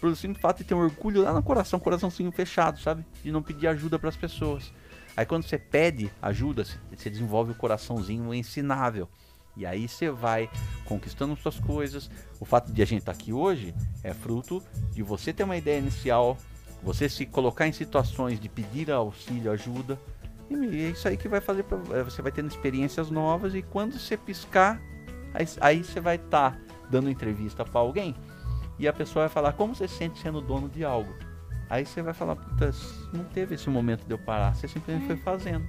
pelo 0.00 0.14
simples 0.16 0.40
fato 0.40 0.58
de 0.58 0.64
ter 0.64 0.74
um 0.74 0.78
orgulho 0.78 1.22
lá 1.22 1.32
no 1.32 1.42
coração, 1.42 1.78
coraçãozinho 1.80 2.30
fechado, 2.32 2.78
sabe? 2.80 3.04
De 3.22 3.30
não 3.32 3.42
pedir 3.42 3.66
ajuda 3.66 3.98
para 3.98 4.08
as 4.08 4.16
pessoas. 4.16 4.72
Aí 5.16 5.26
quando 5.26 5.42
você 5.44 5.58
pede 5.58 6.10
ajuda, 6.22 6.64
você- 6.64 6.78
você 6.96 7.10
desenvolve 7.10 7.52
o 7.52 7.54
coraçãozinho 7.54 8.32
ensinável. 8.32 9.08
E 9.56 9.66
aí 9.66 9.88
você 9.88 10.08
vai 10.10 10.48
conquistando 10.84 11.36
suas 11.36 11.58
coisas. 11.58 12.08
O 12.38 12.44
fato 12.44 12.72
de 12.72 12.80
a 12.80 12.84
gente 12.86 13.00
estar 13.00 13.12
aqui 13.12 13.32
hoje 13.32 13.74
é 14.04 14.14
fruto 14.14 14.62
de 14.92 15.02
você 15.02 15.32
ter 15.32 15.42
uma 15.42 15.56
ideia 15.56 15.78
inicial, 15.80 16.38
você 16.82 17.08
se 17.08 17.26
colocar 17.26 17.66
em 17.66 17.72
situações 17.72 18.38
de 18.40 18.48
pedir 18.48 18.90
auxílio, 18.90 19.50
ajuda. 19.50 19.98
E 20.50 20.86
é 20.86 20.88
isso 20.90 21.06
aí 21.06 21.16
que 21.16 21.28
vai 21.28 21.40
fazer 21.40 21.62
pra, 21.62 21.78
eh, 21.96 22.02
você 22.02 22.20
vai 22.20 22.32
tendo 22.32 22.48
experiências 22.48 23.10
novas 23.10 23.54
e 23.54 23.62
quando 23.62 23.98
você 23.98 24.16
piscar, 24.16 24.80
aí, 25.32 25.46
aí 25.60 25.84
você 25.84 26.00
vai 26.00 26.16
estar 26.16 26.58
dando 26.90 27.08
entrevista 27.08 27.64
para 27.64 27.80
alguém 27.80 28.16
e 28.78 28.88
a 28.88 28.92
pessoa 28.92 29.26
vai 29.26 29.28
falar 29.28 29.52
como 29.52 29.74
você 29.74 29.86
se 29.86 29.94
sente 29.94 30.18
sendo 30.18 30.40
dono 30.40 30.68
de 30.68 30.84
algo. 30.84 31.14
Aí 31.68 31.86
você 31.86 32.02
vai 32.02 32.12
falar, 32.12 32.34
puta, 32.34 32.72
não 33.12 33.22
teve 33.24 33.54
esse 33.54 33.70
momento 33.70 34.04
de 34.04 34.12
eu 34.12 34.18
parar, 34.18 34.54
você 34.54 34.66
simplesmente 34.66 35.06
foi 35.06 35.16
fazendo. 35.16 35.64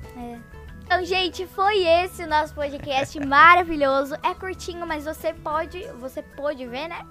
Então, 0.84 1.06
gente, 1.06 1.46
foi 1.46 1.86
esse 1.86 2.24
o 2.24 2.28
nosso 2.28 2.56
podcast 2.56 3.20
maravilhoso. 3.24 4.15
É 4.24 4.34
curtinho, 4.34 4.86
mas 4.88 5.06
você 5.06 5.32
pode, 5.32 5.86
você 6.00 6.24
pode 6.24 6.65
ver, 6.65 6.88
né? 6.88 7.06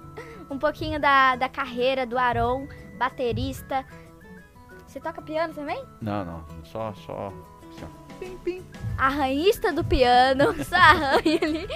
Um 0.49 0.59
pouquinho 0.59 0.99
da, 0.99 1.37
da 1.37 1.47
carreira 1.47 2.05
do 2.05 2.17
Aron, 2.17 2.67
baterista. 2.97 3.85
Você 4.85 4.99
toca 4.99 5.21
piano 5.21 5.53
também? 5.53 5.81
Não, 6.01 6.25
não, 6.25 6.45
só, 6.65 6.93
só. 6.93 7.31
Pim, 8.19 8.37
pim. 8.43 8.63
Arranhista 8.97 9.73
do 9.73 9.83
piano, 9.83 10.53
só 10.63 10.75
arranha 10.75 11.39
ali. 11.41 11.67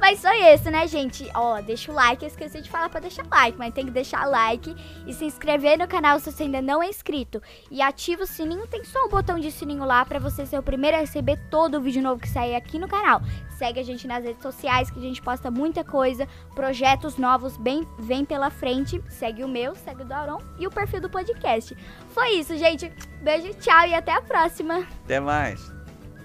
Mas 0.00 0.20
foi 0.20 0.36
isso, 0.52 0.70
né, 0.70 0.86
gente? 0.86 1.30
Ó, 1.34 1.60
deixa 1.60 1.90
o 1.90 1.94
like, 1.94 2.22
eu 2.22 2.28
esqueci 2.28 2.60
de 2.60 2.70
falar 2.70 2.88
pra 2.88 3.00
deixar 3.00 3.26
like, 3.30 3.56
mas 3.56 3.72
tem 3.72 3.86
que 3.86 3.90
deixar 3.90 4.26
like 4.26 4.74
e 5.06 5.12
se 5.12 5.24
inscrever 5.24 5.78
no 5.78 5.88
canal 5.88 6.18
se 6.18 6.30
você 6.30 6.42
ainda 6.42 6.60
não 6.60 6.82
é 6.82 6.88
inscrito. 6.88 7.42
E 7.70 7.80
ativa 7.80 8.24
o 8.24 8.26
sininho, 8.26 8.66
tem 8.66 8.84
só 8.84 9.04
o 9.04 9.08
botão 9.08 9.38
de 9.38 9.50
sininho 9.50 9.84
lá 9.84 10.04
pra 10.04 10.18
você 10.18 10.44
ser 10.44 10.58
o 10.58 10.62
primeiro 10.62 10.96
a 10.96 11.00
receber 11.00 11.38
todo 11.50 11.78
o 11.78 11.80
vídeo 11.80 12.02
novo 12.02 12.20
que 12.20 12.28
sair 12.28 12.54
aqui 12.54 12.78
no 12.78 12.88
canal. 12.88 13.22
Segue 13.56 13.80
a 13.80 13.84
gente 13.84 14.06
nas 14.06 14.24
redes 14.24 14.42
sociais 14.42 14.90
que 14.90 14.98
a 14.98 15.02
gente 15.02 15.22
posta 15.22 15.50
muita 15.50 15.84
coisa, 15.84 16.28
projetos 16.54 17.16
novos 17.16 17.56
bem 17.56 17.86
vem 17.98 18.24
pela 18.24 18.50
frente. 18.50 19.02
Segue 19.08 19.44
o 19.44 19.48
meu, 19.48 19.74
segue 19.74 20.02
o 20.02 20.04
do 20.04 20.14
e 20.58 20.66
o 20.66 20.70
perfil 20.70 21.00
do 21.00 21.08
podcast. 21.08 21.76
Foi 22.10 22.30
isso, 22.30 22.56
gente. 22.56 22.92
Beijo, 23.22 23.54
tchau 23.54 23.86
e 23.86 23.94
até 23.94 24.12
a 24.12 24.22
próxima. 24.22 24.86
Até 25.04 25.20
mais. 25.20 25.73